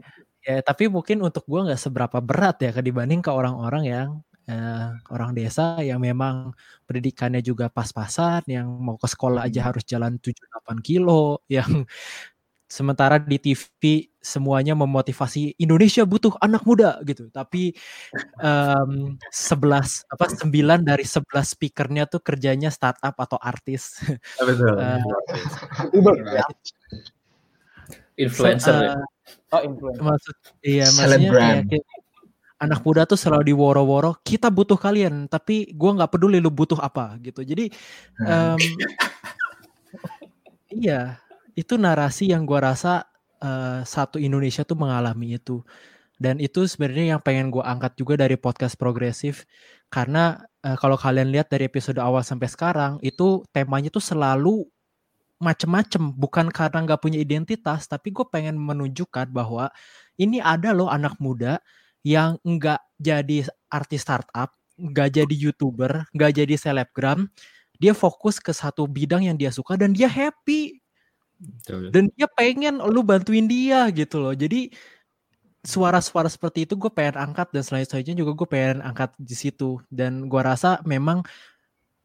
Ya, 0.41 0.57
tapi 0.65 0.89
mungkin 0.89 1.21
untuk 1.21 1.45
gua 1.45 1.69
nggak 1.69 1.77
seberapa 1.77 2.17
berat 2.17 2.57
ya 2.65 2.73
dibanding 2.73 3.21
ke 3.21 3.29
orang-orang 3.29 3.83
yang 3.85 4.09
uh, 4.49 4.97
orang 5.13 5.37
desa 5.37 5.77
yang 5.85 6.01
memang 6.01 6.55
pendidikannya 6.89 7.45
juga 7.45 7.69
pas-pasan, 7.69 8.41
yang 8.49 8.65
mau 8.65 8.97
ke 8.97 9.05
sekolah 9.05 9.45
aja 9.45 9.69
harus 9.69 9.85
jalan 9.85 10.17
7-8 10.17 10.81
kilo, 10.81 11.45
yang 11.45 11.85
sementara 12.71 13.19
di 13.19 13.35
TV 13.35 14.07
semuanya 14.23 14.71
memotivasi 14.79 15.59
Indonesia 15.59 16.07
butuh 16.07 16.39
anak 16.39 16.63
muda 16.63 17.03
gitu. 17.03 17.27
Tapi 17.27 17.75
um, 18.39 19.19
11 19.27 20.07
apa 20.07 20.25
9 20.39 20.87
dari 20.87 21.03
11 21.03 21.27
speakernya 21.43 22.07
tuh 22.07 22.23
kerjanya 22.23 22.71
startup 22.71 23.19
atau 23.19 23.35
artis. 23.43 23.99
Betul. 24.39 24.79
Uh, 24.79 25.03
influencer 28.15 28.71
uh, 28.71 28.81
ya? 28.81 28.93
oh 29.51 29.61
influencer. 29.67 30.01
Maksud 30.07 30.35
iya 30.63 30.87
maksudnya 30.95 31.31
kayak, 31.67 31.83
anak 32.61 32.79
muda 32.85 33.03
tuh 33.09 33.17
selalu 33.17 33.51
diworo-woro 33.51 34.21
kita 34.21 34.53
butuh 34.53 34.77
kalian 34.77 35.25
tapi 35.25 35.73
gua 35.73 35.97
nggak 35.97 36.11
peduli 36.13 36.37
lu 36.37 36.53
butuh 36.53 36.77
apa 36.79 37.19
gitu. 37.19 37.41
Jadi 37.43 37.67
um, 38.21 38.59
iya 40.71 41.19
itu 41.55 41.75
narasi 41.75 42.31
yang 42.31 42.47
gue 42.47 42.59
rasa 42.59 43.07
uh, 43.41 43.81
satu 43.83 44.21
Indonesia 44.21 44.63
tuh 44.63 44.77
mengalami 44.77 45.35
itu. 45.35 45.65
Dan 46.21 46.37
itu 46.37 46.69
sebenarnya 46.69 47.17
yang 47.17 47.21
pengen 47.21 47.49
gue 47.49 47.65
angkat 47.65 47.97
juga 47.97 48.13
dari 48.13 48.37
podcast 48.37 48.77
progresif. 48.77 49.49
Karena 49.89 50.37
uh, 50.61 50.77
kalau 50.77 50.95
kalian 50.95 51.33
lihat 51.33 51.49
dari 51.49 51.65
episode 51.65 51.97
awal 51.97 52.21
sampai 52.21 52.47
sekarang 52.47 53.01
itu 53.01 53.41
temanya 53.49 53.89
tuh 53.89 54.03
selalu 54.03 54.69
macem-macem. 55.41 56.13
Bukan 56.13 56.53
karena 56.53 56.85
nggak 56.85 57.01
punya 57.01 57.17
identitas 57.17 57.89
tapi 57.89 58.13
gue 58.13 58.23
pengen 58.29 58.57
menunjukkan 58.61 59.33
bahwa 59.33 59.73
ini 60.21 60.37
ada 60.37 60.71
loh 60.77 60.93
anak 60.93 61.17
muda 61.17 61.57
yang 62.05 62.37
nggak 62.45 62.81
jadi 62.97 63.49
artis 63.69 64.01
startup 64.05 64.53
nggak 64.81 65.13
jadi 65.13 65.35
youtuber 65.37 66.05
nggak 66.13 66.31
jadi 66.41 66.55
selebgram. 66.57 67.29
Dia 67.81 67.97
fokus 67.97 68.37
ke 68.37 68.53
satu 68.53 68.85
bidang 68.85 69.25
yang 69.25 69.37
dia 69.41 69.49
suka 69.49 69.73
dan 69.73 69.89
dia 69.93 70.05
happy 70.05 70.80
dan 71.89 72.09
dia 72.13 72.27
pengen 72.29 72.77
lu 72.81 73.01
bantuin 73.01 73.45
dia 73.49 73.89
gitu 73.89 74.21
loh. 74.21 74.33
Jadi 74.37 74.69
suara-suara 75.61 76.29
seperti 76.29 76.65
itu 76.65 76.73
gue 76.73 76.89
pengen 76.89 77.21
angkat 77.21 77.53
dan 77.53 77.61
selanjutnya 77.61 78.17
juga 78.17 78.31
gue 78.33 78.47
pengen 78.49 78.79
angkat 78.81 79.13
di 79.17 79.35
situ. 79.37 79.81
Dan 79.89 80.29
gue 80.29 80.41
rasa 80.41 80.81
memang 80.85 81.25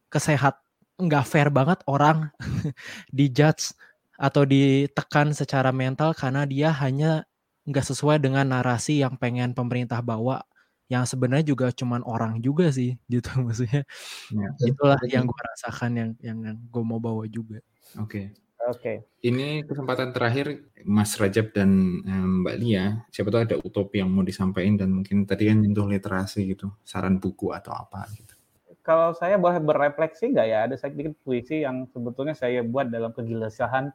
kesehat 0.09 0.57
nggak 0.97 1.25
fair 1.29 1.49
banget 1.53 1.85
orang 1.85 2.33
dijudge 3.17 3.77
atau 4.17 4.49
ditekan 4.49 5.37
secara 5.37 5.69
mental 5.69 6.17
karena 6.17 6.49
dia 6.49 6.73
hanya 6.73 7.29
nggak 7.69 7.85
sesuai 7.85 8.17
dengan 8.25 8.49
narasi 8.49 9.05
yang 9.05 9.21
pengen 9.21 9.53
pemerintah 9.53 10.01
bawa 10.01 10.41
yang 10.87 11.03
sebenarnya 11.03 11.53
juga 11.53 11.67
cuman 11.75 12.01
orang 12.07 12.39
juga 12.41 12.71
sih 12.71 12.97
gitu 13.13 13.29
maksudnya. 13.43 13.85
Ya, 14.33 14.49
itulah 14.65 15.01
yang 15.11 15.29
gue 15.29 15.41
rasakan 15.53 15.91
yang 15.97 16.11
yang, 16.25 16.39
yang 16.45 16.57
gue 16.57 16.83
mau 16.87 17.03
bawa 17.03 17.29
juga. 17.29 17.61
Oke. 18.01 18.33
okay. 18.33 18.46
Oke. 18.65 18.81
Okay. 18.81 18.97
Ini 19.21 19.69
kesempatan 19.69 20.17
terakhir 20.17 20.65
Mas 20.89 21.13
Rajab 21.21 21.53
dan 21.53 22.01
um, 22.03 22.41
Mbak 22.41 22.57
Lia. 22.57 23.05
Siapa 23.13 23.29
tahu 23.29 23.45
ada 23.45 23.57
utopi 23.61 24.01
yang 24.01 24.09
mau 24.09 24.25
disampaikan 24.25 24.81
dan 24.81 24.97
mungkin 24.97 25.29
tadi 25.29 25.53
kan 25.53 25.61
nyentuh 25.61 25.85
literasi 25.85 26.57
gitu, 26.57 26.73
saran 26.81 27.21
buku 27.21 27.53
atau 27.53 27.77
apa 27.77 28.09
gitu. 28.17 28.33
Kalau 28.81 29.13
saya 29.13 29.37
boleh 29.37 29.61
berefleksi 29.61 30.33
nggak 30.33 30.47
ya? 30.49 30.59
Ada 30.65 30.89
sedikit 30.89 31.13
puisi 31.21 31.67
yang 31.67 31.85
sebetulnya 31.93 32.33
saya 32.33 32.65
buat 32.65 32.89
dalam 32.89 33.13
kegelisahan 33.13 33.93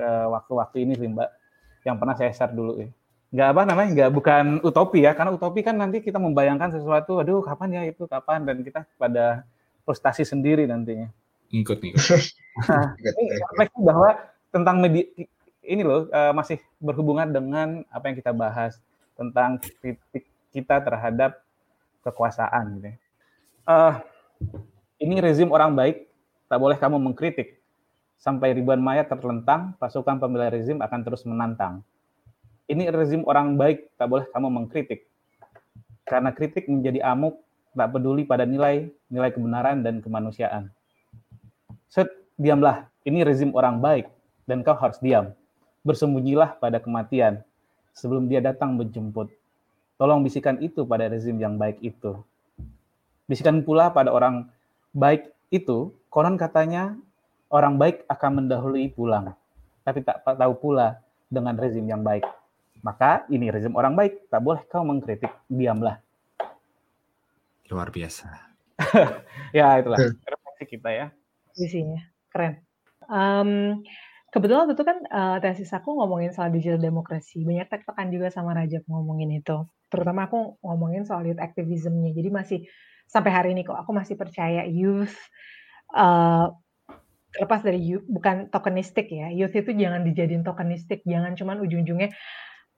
uh, 0.00 0.26
waktu-waktu 0.32 0.88
ini 0.88 0.92
sih 0.96 1.10
Mbak, 1.10 1.30
yang 1.84 1.96
pernah 2.00 2.16
saya 2.16 2.32
share 2.32 2.56
dulu 2.56 2.80
ya. 2.80 2.88
Nggak 3.34 3.48
apa 3.50 3.62
namanya, 3.66 3.88
nggak 3.90 4.10
bukan 4.14 4.44
utopi 4.62 5.02
ya, 5.02 5.12
karena 5.12 5.34
utopi 5.34 5.60
kan 5.66 5.74
nanti 5.74 5.98
kita 5.98 6.22
membayangkan 6.22 6.78
sesuatu, 6.78 7.18
aduh 7.18 7.42
kapan 7.42 7.68
ya 7.74 7.82
itu, 7.90 8.06
kapan, 8.06 8.46
dan 8.46 8.62
kita 8.62 8.86
pada 8.94 9.42
frustasi 9.82 10.22
sendiri 10.22 10.64
nantinya 10.70 11.10
ngikut 11.50 11.78
ngikut. 11.82 12.22
Nah, 12.54 12.94
ini 13.02 13.34
bahwa 13.82 14.14
tentang 14.54 14.78
media 14.78 15.02
ini 15.66 15.82
loh 15.82 16.06
uh, 16.06 16.30
masih 16.30 16.62
berhubungan 16.78 17.26
dengan 17.26 17.82
apa 17.90 18.06
yang 18.06 18.16
kita 18.20 18.30
bahas 18.30 18.78
tentang 19.18 19.58
kritik 19.58 20.30
kita 20.54 20.78
terhadap 20.78 21.42
kekuasaan 22.06 22.78
gitu. 22.78 22.90
Uh, 23.64 23.98
ini 25.00 25.18
rezim 25.18 25.50
orang 25.50 25.72
baik, 25.74 26.06
tak 26.46 26.58
boleh 26.60 26.76
kamu 26.76 27.00
mengkritik. 27.00 27.58
Sampai 28.20 28.54
ribuan 28.54 28.78
mayat 28.78 29.10
terlentang, 29.10 29.74
pasukan 29.80 30.20
pembela 30.20 30.52
rezim 30.52 30.78
akan 30.78 31.00
terus 31.02 31.26
menantang. 31.26 31.82
Ini 32.70 32.88
rezim 32.92 33.26
orang 33.28 33.58
baik, 33.58 33.92
tak 34.00 34.08
boleh 34.08 34.24
kamu 34.32 34.48
mengkritik. 34.48 35.04
Karena 36.08 36.32
kritik 36.32 36.68
menjadi 36.68 37.04
amuk, 37.04 37.40
tak 37.72 37.90
peduli 37.92 38.24
pada 38.24 38.48
nilai, 38.48 38.88
nilai 39.08 39.30
kebenaran 39.32 39.80
dan 39.84 40.00
kemanusiaan. 40.00 40.70
Set, 41.88 42.08
diamlah, 42.36 42.88
ini 43.04 43.24
rezim 43.24 43.52
orang 43.52 43.78
baik, 43.78 44.06
dan 44.44 44.60
kau 44.60 44.76
harus 44.76 44.98
diam. 45.00 45.32
Bersembunyilah 45.84 46.56
pada 46.58 46.80
kematian, 46.80 47.44
sebelum 47.92 48.28
dia 48.28 48.40
datang 48.40 48.74
menjemput. 48.74 49.30
Tolong 50.00 50.24
bisikan 50.26 50.58
itu 50.58 50.82
pada 50.82 51.06
rezim 51.06 51.38
yang 51.38 51.54
baik 51.54 51.78
itu. 51.80 52.18
Bisikan 53.30 53.62
pula 53.62 53.94
pada 53.94 54.10
orang 54.10 54.50
baik 54.92 55.30
itu, 55.54 55.94
konon 56.10 56.34
katanya 56.34 56.98
orang 57.48 57.78
baik 57.78 58.02
akan 58.10 58.44
mendahului 58.44 58.90
pulang. 58.90 59.32
Tapi 59.86 60.02
tak 60.02 60.24
tahu 60.24 60.52
pula, 60.58 61.04
dengan 61.34 61.58
rezim 61.58 61.82
yang 61.82 62.06
baik. 62.06 62.22
Maka 62.84 63.24
ini 63.32 63.48
rezim 63.48 63.74
orang 63.74 63.96
baik, 63.96 64.28
tak 64.28 64.44
boleh 64.44 64.62
kau 64.68 64.84
mengkritik, 64.86 65.32
diamlah. 65.50 65.98
Luar 67.72 67.88
biasa. 67.88 68.28
ya 69.56 69.80
itulah 69.80 69.98
refleksi 70.04 70.64
kita 70.68 70.90
ya. 70.92 71.06
Isinya 71.54 72.02
keren. 72.30 72.60
Um, 73.06 73.82
kebetulan 74.34 74.66
waktu 74.66 74.74
itu 74.74 74.84
kan 74.84 74.98
uh, 75.06 75.36
tesis 75.38 75.70
aku 75.70 75.94
ngomongin 75.94 76.34
soal 76.34 76.50
digital 76.50 76.82
demokrasi. 76.82 77.46
Banyak 77.46 77.70
tekan 77.70 78.10
juga 78.10 78.28
sama 78.34 78.54
Rajab 78.58 78.82
ngomongin 78.90 79.30
itu. 79.38 79.64
Terutama 79.88 80.26
aku 80.26 80.58
ngomongin 80.60 81.06
soal 81.06 81.22
youth 81.30 81.38
activism-nya. 81.38 82.10
Jadi 82.10 82.28
masih 82.32 82.58
sampai 83.06 83.30
hari 83.30 83.48
ini 83.54 83.62
kok 83.62 83.78
aku 83.78 83.94
masih 83.94 84.18
percaya 84.18 84.66
youth 84.66 85.14
uh, 85.94 86.50
terlepas 87.34 87.66
dari 87.66 87.82
youth, 87.82 88.06
bukan 88.06 88.46
tokenistik 88.50 89.10
ya. 89.10 89.30
Youth 89.34 89.54
itu 89.58 89.74
jangan 89.74 90.06
dijadiin 90.06 90.46
tokenistik, 90.46 91.02
jangan 91.02 91.34
cuman 91.34 91.58
ujung-ujungnya 91.66 92.14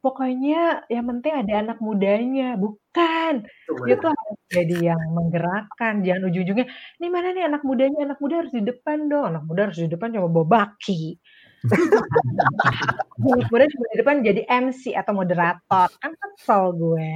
pokoknya 0.07 0.87
yang 0.87 1.07
penting 1.11 1.35
ada 1.35 1.53
anak 1.67 1.79
mudanya, 1.83 2.55
bukan. 2.55 3.43
Dia 3.87 3.95
tuh 3.99 4.11
harus 4.15 4.39
jadi 4.55 4.77
yang 4.95 5.03
menggerakkan, 5.11 6.07
jangan 6.07 6.23
ujung-ujungnya, 6.31 6.67
"Ini 7.03 7.07
mana 7.11 7.29
nih 7.35 7.45
anak 7.51 7.63
mudanya? 7.67 7.99
Anak 8.07 8.19
muda 8.23 8.35
harus 8.47 8.55
di 8.55 8.63
depan 8.63 9.11
dong." 9.11 9.25
Anak 9.35 9.43
muda 9.51 9.61
harus 9.67 9.79
di 9.83 9.91
depan 9.91 10.15
cuma 10.15 10.31
bawa 10.31 10.47
baki. 10.47 11.19
anak 13.35 13.49
muda 13.51 13.65
cuma 13.67 13.85
di 13.91 13.97
depan 13.99 14.17
jadi 14.23 14.43
MC 14.47 14.95
atau 14.95 15.13
moderator, 15.19 15.89
kan 15.99 16.13
kesel 16.15 16.65
gue. 16.79 17.11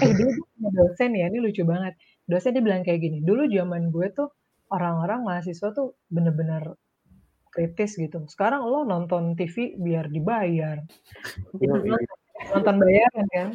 Eh, 0.00 0.12
dulu 0.16 0.30
punya 0.56 0.70
dosen 0.72 1.10
ya, 1.12 1.26
ini 1.28 1.38
lucu 1.44 1.62
banget. 1.68 1.94
Dosen 2.24 2.56
dia 2.56 2.64
bilang 2.64 2.82
kayak 2.86 3.00
gini, 3.04 3.18
"Dulu 3.20 3.46
zaman 3.52 3.92
gue 3.92 4.08
tuh 4.16 4.28
orang-orang 4.72 5.20
mahasiswa 5.22 5.68
tuh 5.76 5.94
bener-bener 6.10 6.74
kritis 7.56 7.96
gitu. 7.96 8.20
Sekarang 8.28 8.68
lo 8.68 8.84
nonton 8.84 9.32
TV 9.32 9.80
biar 9.80 10.12
dibayar. 10.12 10.84
Nonton 12.52 12.76
bayaran 12.76 13.26
kan. 13.32 13.48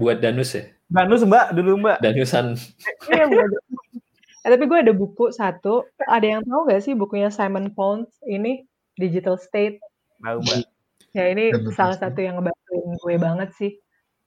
Buat 0.00 0.24
Danus 0.24 0.56
ya? 0.56 0.64
Danus 0.88 1.20
mbak, 1.28 1.52
dulu 1.52 1.76
mbak. 1.84 2.00
Danusan. 2.00 2.56
Iya, 3.12 3.28
eh, 3.28 4.48
tapi 4.48 4.64
gue 4.64 4.78
ada 4.80 4.96
buku 4.96 5.28
satu. 5.28 5.84
Ada 6.08 6.40
yang 6.40 6.42
tahu 6.48 6.72
gak 6.72 6.80
sih 6.80 6.96
bukunya 6.96 7.28
Simon 7.28 7.68
Pons 7.76 8.08
ini 8.24 8.64
Digital 8.96 9.36
State? 9.36 9.84
Tahu 10.24 10.40
mbak. 10.40 10.64
Ya 11.12 11.24
ini 11.28 11.52
salah 11.76 12.00
satu 12.00 12.24
yang 12.24 12.40
ngebantuin 12.40 12.96
gue 12.96 13.14
banget 13.20 13.50
sih. 13.60 13.72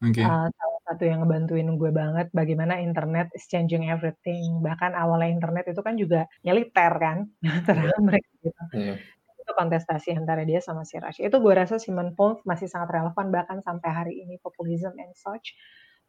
Oke. 0.05 0.21
Uh, 0.21 0.45
salah 0.53 0.80
satu 0.91 1.07
yang 1.07 1.23
ngebantuin 1.23 1.67
gue 1.79 1.91
banget 1.95 2.27
bagaimana 2.35 2.83
internet 2.83 3.31
is 3.31 3.47
changing 3.47 3.87
everything. 3.87 4.59
Bahkan 4.59 4.91
awalnya 4.91 5.31
internet 5.31 5.71
itu 5.71 5.79
kan 5.79 5.95
juga 5.95 6.27
militer 6.43 6.91
kan 6.99 7.31
antara 7.47 7.95
mereka 8.03 8.29
gitu. 8.43 8.61
Iya. 8.75 8.95
Itu 9.41 9.51
kontestasi 9.55 10.13
antara 10.19 10.43
dia 10.43 10.59
sama 10.59 10.83
si 10.83 10.99
Rush. 10.99 11.23
Itu 11.23 11.39
gue 11.39 11.53
rasa 11.55 11.79
Simon 11.79 12.13
Pons 12.13 12.43
masih 12.43 12.67
sangat 12.67 12.91
relevan 12.99 13.31
bahkan 13.31 13.63
sampai 13.63 13.89
hari 13.89 14.13
ini 14.19 14.35
populism 14.43 14.91
and 14.99 15.15
such. 15.15 15.55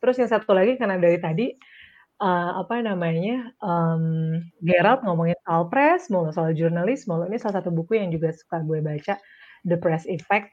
Terus 0.02 0.18
yang 0.18 0.30
satu 0.30 0.50
lagi 0.52 0.74
karena 0.74 0.98
dari 0.98 1.22
tadi 1.22 1.46
uh, 2.18 2.58
apa 2.58 2.82
namanya 2.82 3.54
um, 3.62 4.34
Gerald 4.60 5.06
ngomongin 5.06 5.38
soal 5.46 5.70
press, 5.70 6.10
mau 6.10 6.26
soal 6.34 6.58
jurnalis, 6.58 7.06
mau 7.06 7.22
ini 7.22 7.38
salah 7.38 7.62
satu 7.62 7.70
buku 7.70 8.02
yang 8.02 8.10
juga 8.10 8.34
suka 8.34 8.60
gue 8.66 8.82
baca 8.82 9.14
The 9.62 9.78
Press 9.78 10.10
Effect 10.10 10.50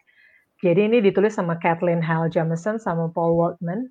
jadi 0.59 0.91
ini 0.91 0.99
ditulis 0.99 1.39
sama 1.39 1.55
Kathleen 1.55 2.03
Hale 2.03 2.27
Jamison 2.27 2.75
sama 2.84 3.07
Paul 3.07 3.39
Waldman. 3.39 3.88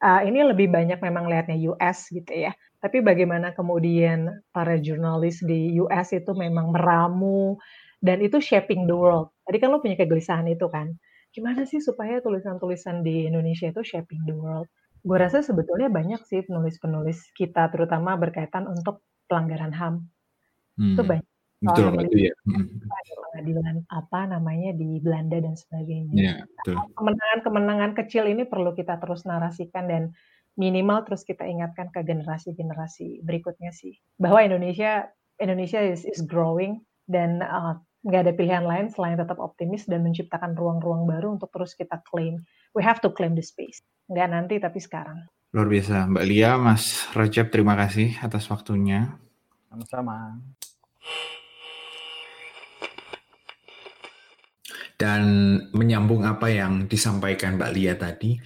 Uh, 0.00 0.24
ini 0.24 0.40
lebih 0.40 0.72
banyak 0.72 0.96
memang 1.04 1.28
lihatnya 1.28 1.60
US 1.72 2.08
gitu 2.08 2.32
ya. 2.32 2.56
Tapi 2.80 3.04
bagaimana 3.04 3.52
kemudian 3.52 4.32
para 4.48 4.80
jurnalis 4.80 5.44
di 5.44 5.76
US 5.84 6.16
itu 6.16 6.32
memang 6.32 6.72
meramu 6.72 7.60
dan 8.00 8.24
itu 8.24 8.40
shaping 8.40 8.88
the 8.88 8.96
world. 8.96 9.28
Tadi 9.44 9.60
kan 9.60 9.68
lo 9.68 9.84
punya 9.84 10.00
kegelisahan 10.00 10.48
itu 10.48 10.64
kan. 10.72 10.96
Gimana 11.30 11.68
sih 11.68 11.78
supaya 11.78 12.18
tulisan-tulisan 12.24 13.04
di 13.04 13.28
Indonesia 13.28 13.68
itu 13.68 13.84
shaping 13.84 14.24
the 14.24 14.34
world? 14.34 14.66
Gue 15.04 15.16
rasa 15.20 15.44
sebetulnya 15.44 15.92
banyak 15.92 16.24
sih 16.24 16.42
penulis-penulis 16.48 17.36
kita 17.36 17.68
terutama 17.68 18.16
berkaitan 18.16 18.64
untuk 18.68 19.04
pelanggaran 19.28 19.72
HAM. 19.76 19.94
Hmm. 20.80 20.96
Itu 20.96 21.02
banyak 21.04 21.28
Betul, 21.60 21.92
soal 21.92 22.08
itu 22.08 22.18
ya. 22.32 22.34
pengadilan 23.30 23.84
apa 23.92 24.20
namanya 24.32 24.72
di 24.72 24.96
Belanda 24.96 25.36
dan 25.44 25.54
sebagainya. 25.60 26.12
Iya, 26.16 26.34
betul. 26.48 26.76
Kemenangan-kemenangan 26.96 27.92
kecil 28.00 28.24
ini 28.32 28.48
perlu 28.48 28.72
kita 28.72 28.96
terus 28.96 29.28
narasikan 29.28 29.84
dan 29.84 30.16
minimal 30.56 31.04
terus 31.04 31.22
kita 31.22 31.44
ingatkan 31.44 31.92
ke 31.92 32.00
generasi-generasi 32.00 33.22
berikutnya 33.22 33.70
sih 33.70 33.96
bahwa 34.18 34.44
Indonesia 34.44 35.08
Indonesia 35.40 35.80
is, 35.80 36.04
is 36.04 36.20
growing 36.24 36.80
dan 37.08 37.40
uh, 37.44 37.80
nggak 38.04 38.20
ada 38.28 38.32
pilihan 38.32 38.64
lain 38.64 38.88
selain 38.88 39.20
tetap 39.20 39.36
optimis 39.36 39.84
dan 39.84 40.00
menciptakan 40.00 40.56
ruang-ruang 40.56 41.04
baru 41.04 41.36
untuk 41.36 41.52
terus 41.52 41.76
kita 41.76 42.00
claim. 42.08 42.40
We 42.72 42.80
have 42.84 43.04
to 43.04 43.12
claim 43.12 43.36
the 43.36 43.44
space. 43.44 43.84
Nggak 44.08 44.28
nanti 44.32 44.54
tapi 44.56 44.80
sekarang. 44.80 45.28
Luar 45.52 45.66
biasa. 45.66 46.06
Mbak 46.08 46.24
Lia, 46.30 46.54
Mas 46.56 47.10
Rajab, 47.10 47.50
terima 47.50 47.74
kasih 47.74 48.14
atas 48.22 48.46
waktunya. 48.48 49.18
Sama-sama. 49.66 50.38
Dan 55.00 55.24
menyambung 55.72 56.28
apa 56.28 56.52
yang 56.52 56.84
disampaikan 56.84 57.56
Mbak 57.56 57.72
Lia 57.72 57.96
tadi, 57.96 58.36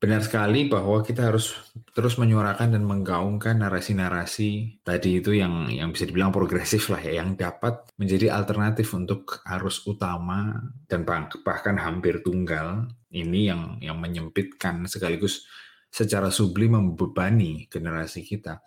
benar 0.00 0.24
sekali 0.24 0.64
bahwa 0.64 1.04
kita 1.04 1.28
harus 1.28 1.52
terus 1.92 2.16
menyuarakan 2.16 2.72
dan 2.72 2.88
menggaungkan 2.88 3.60
narasi-narasi 3.60 4.80
tadi 4.80 5.20
itu 5.20 5.36
yang 5.36 5.68
yang 5.68 5.92
bisa 5.92 6.08
dibilang 6.08 6.32
progresif 6.32 6.88
lah 6.88 7.04
ya, 7.04 7.20
yang 7.20 7.36
dapat 7.36 7.84
menjadi 8.00 8.32
alternatif 8.32 8.96
untuk 8.96 9.44
arus 9.44 9.84
utama 9.84 10.72
dan 10.88 11.04
bahkan 11.44 11.76
hampir 11.76 12.24
tunggal 12.24 12.88
ini 13.12 13.52
yang 13.52 13.76
yang 13.84 14.00
menyempitkan 14.00 14.88
sekaligus 14.88 15.44
secara 15.92 16.32
sublim 16.32 16.80
membebani 16.80 17.68
generasi 17.68 18.24
kita. 18.24 18.64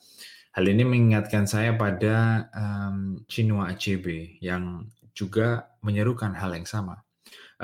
Hal 0.54 0.70
ini 0.70 0.86
mengingatkan 0.86 1.50
saya 1.50 1.74
pada 1.74 2.46
um, 2.54 3.26
Chinua 3.26 3.74
Achebe 3.74 4.38
yang 4.38 4.86
juga 5.18 5.74
menyerukan 5.82 6.38
hal 6.38 6.54
yang 6.54 6.70
sama 6.70 7.03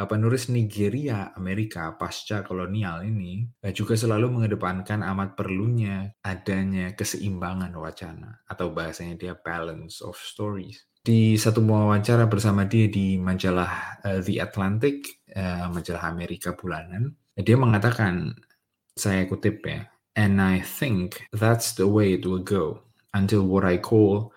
penulis 0.05 0.47
Nigeria 0.47 1.33
Amerika 1.35 1.97
pasca 1.97 2.45
kolonial 2.45 3.03
ini 3.03 3.49
uh, 3.65 3.73
juga 3.73 3.97
selalu 3.97 4.39
mengedepankan 4.39 5.01
amat 5.01 5.35
perlunya 5.35 6.13
adanya 6.21 6.93
keseimbangan 6.93 7.73
wacana 7.75 8.45
atau 8.45 8.69
bahasanya 8.69 9.17
dia 9.17 9.33
balance 9.33 9.99
of 9.99 10.15
stories. 10.15 10.85
Di 10.99 11.39
satu 11.39 11.63
wawancara 11.63 12.29
bersama 12.29 12.67
dia 12.67 12.85
di 12.91 13.17
majalah 13.17 14.03
uh, 14.03 14.19
The 14.21 14.43
Atlantic, 14.43 15.25
majalah 15.71 16.11
Amerika 16.11 16.53
bulanan, 16.53 17.15
dia 17.39 17.55
mengatakan, 17.55 18.35
saya 18.99 19.23
kutip 19.23 19.63
ya, 19.63 19.87
and 20.19 20.43
I 20.43 20.59
think 20.59 21.23
that's 21.31 21.71
the 21.71 21.87
way 21.87 22.19
it 22.19 22.27
will 22.27 22.43
go 22.43 22.83
until 23.15 23.47
what 23.47 23.63
I 23.63 23.79
call 23.79 24.35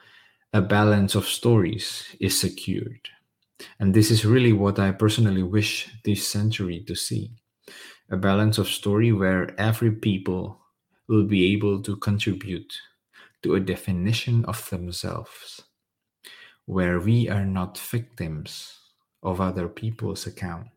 a 0.55 0.63
balance 0.63 1.19
of 1.19 1.27
stories 1.27 2.15
is 2.23 2.39
secured. 2.39 3.11
And 3.79 3.95
this 3.95 4.11
is 4.11 4.25
really 4.25 4.53
what 4.53 4.79
I 4.79 4.93
personally 4.93 5.43
wish 5.43 5.89
this 6.05 6.27
century 6.27 6.85
to 6.87 6.95
see 6.95 7.37
a 8.13 8.17
balance 8.17 8.59
of 8.59 8.69
story 8.69 9.13
where 9.13 9.55
every 9.59 9.91
people 9.91 10.61
will 11.09 11.25
be 11.25 11.53
able 11.57 11.81
to 11.83 11.97
contribute 11.97 12.77
to 13.43 13.55
a 13.55 13.61
definition 13.61 14.45
of 14.45 14.69
themselves, 14.71 15.65
where 16.67 17.01
we 17.01 17.29
are 17.29 17.45
not 17.45 17.79
victims 17.79 18.79
of 19.23 19.41
other 19.41 19.67
people's 19.67 20.27
account. 20.27 20.71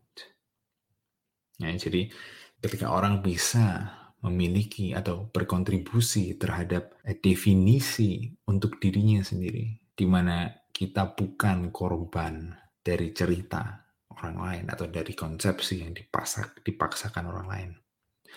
Ya, 1.60 1.72
jadi 1.72 2.12
ketika 2.60 2.92
orang 2.92 3.24
bisa 3.24 3.96
memiliki 4.24 4.96
atau 4.98 5.30
berkontribusi 5.30 6.36
terhadap 6.40 6.98
definisi 7.22 8.34
untuk 8.50 8.82
dirinya 8.82 9.22
sendiri, 9.22 9.78
di 9.94 10.06
mana 10.10 10.52
kita 10.74 11.14
bukan 11.16 11.70
korban 11.70 12.65
dari 12.86 13.10
cerita 13.18 13.82
orang 14.14 14.38
lain 14.38 14.66
atau 14.70 14.86
dari 14.86 15.18
konsepsi 15.18 15.82
yang 15.82 15.98
dipasak, 15.98 16.62
dipaksakan 16.62 17.26
orang 17.34 17.48
lain. 17.50 17.72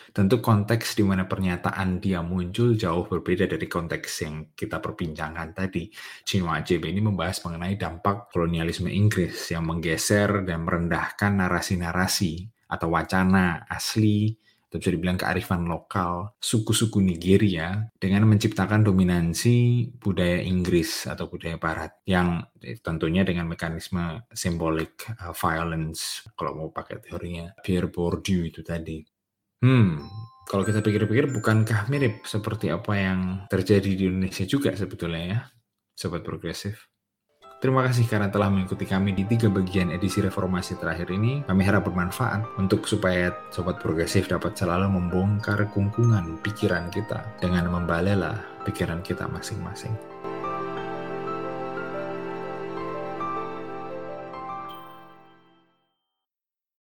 Tentu 0.09 0.41
konteks 0.41 0.97
di 0.97 1.05
mana 1.05 1.29
pernyataan 1.29 2.01
dia 2.01 2.25
muncul 2.25 2.79
jauh 2.79 3.05
berbeda 3.05 3.45
dari 3.45 3.69
konteks 3.69 4.25
yang 4.25 4.35
kita 4.57 4.81
perbincangkan 4.81 5.53
tadi. 5.53 5.91
Chinua 6.25 6.65
Achebe 6.65 6.89
ini 6.89 7.03
membahas 7.03 7.43
mengenai 7.45 7.77
dampak 7.77 8.33
kolonialisme 8.33 8.89
Inggris 8.89 9.53
yang 9.53 9.69
menggeser 9.69 10.49
dan 10.49 10.65
merendahkan 10.65 11.45
narasi-narasi 11.45 12.49
atau 12.73 12.89
wacana 12.95 13.69
asli 13.69 14.39
atau 14.69 14.77
bisa 14.77 14.93
dibilang 14.93 15.17
kearifan 15.17 15.65
lokal 15.65 16.37
suku-suku 16.37 17.01
Nigeria 17.01 17.89
dengan 17.97 18.29
menciptakan 18.29 18.85
dominansi 18.85 19.89
budaya 19.97 20.45
Inggris 20.45 21.09
atau 21.09 21.25
budaya 21.33 21.57
Barat 21.57 22.05
yang 22.05 22.45
tentunya 22.85 23.25
dengan 23.25 23.49
mekanisme 23.49 24.29
symbolic 24.29 25.09
uh, 25.25 25.33
violence 25.33 26.29
kalau 26.37 26.53
mau 26.53 26.69
pakai 26.69 27.01
teorinya 27.01 27.57
Pierre 27.65 27.89
Bourdieu 27.89 28.45
itu 28.45 28.61
tadi. 28.61 29.01
Hmm, 29.65 30.05
kalau 30.49 30.65
kita 30.65 30.85
pikir-pikir 30.85 31.29
bukankah 31.33 31.89
mirip 31.93 32.25
seperti 32.29 32.73
apa 32.73 32.93
yang 32.97 33.21
terjadi 33.53 33.91
di 33.93 34.05
Indonesia 34.09 34.45
juga 34.49 34.73
sebetulnya 34.77 35.23
ya, 35.25 35.41
sobat 35.97 36.25
progresif? 36.25 36.88
Terima 37.59 37.83
kasih 37.83 38.07
karena 38.07 38.31
telah 38.31 38.55
mengikuti 38.55 38.87
kami 38.87 39.11
di 39.19 39.27
tiga 39.27 39.51
bagian 39.51 39.91
edisi 39.91 40.23
reformasi 40.23 40.79
terakhir 40.79 41.11
ini. 41.11 41.43
Kami 41.43 41.67
harap 41.67 41.91
bermanfaat 41.91 42.55
untuk 42.55 42.87
supaya 42.87 43.35
Sobat 43.51 43.83
Progresif 43.83 44.31
dapat 44.31 44.55
selalu 44.55 44.87
membongkar 44.87 45.67
kungkungan 45.75 46.39
pikiran 46.39 46.87
kita 46.87 47.27
dengan 47.43 47.67
membalela 47.67 48.39
pikiran 48.63 49.03
kita 49.03 49.27
masing-masing. 49.27 49.91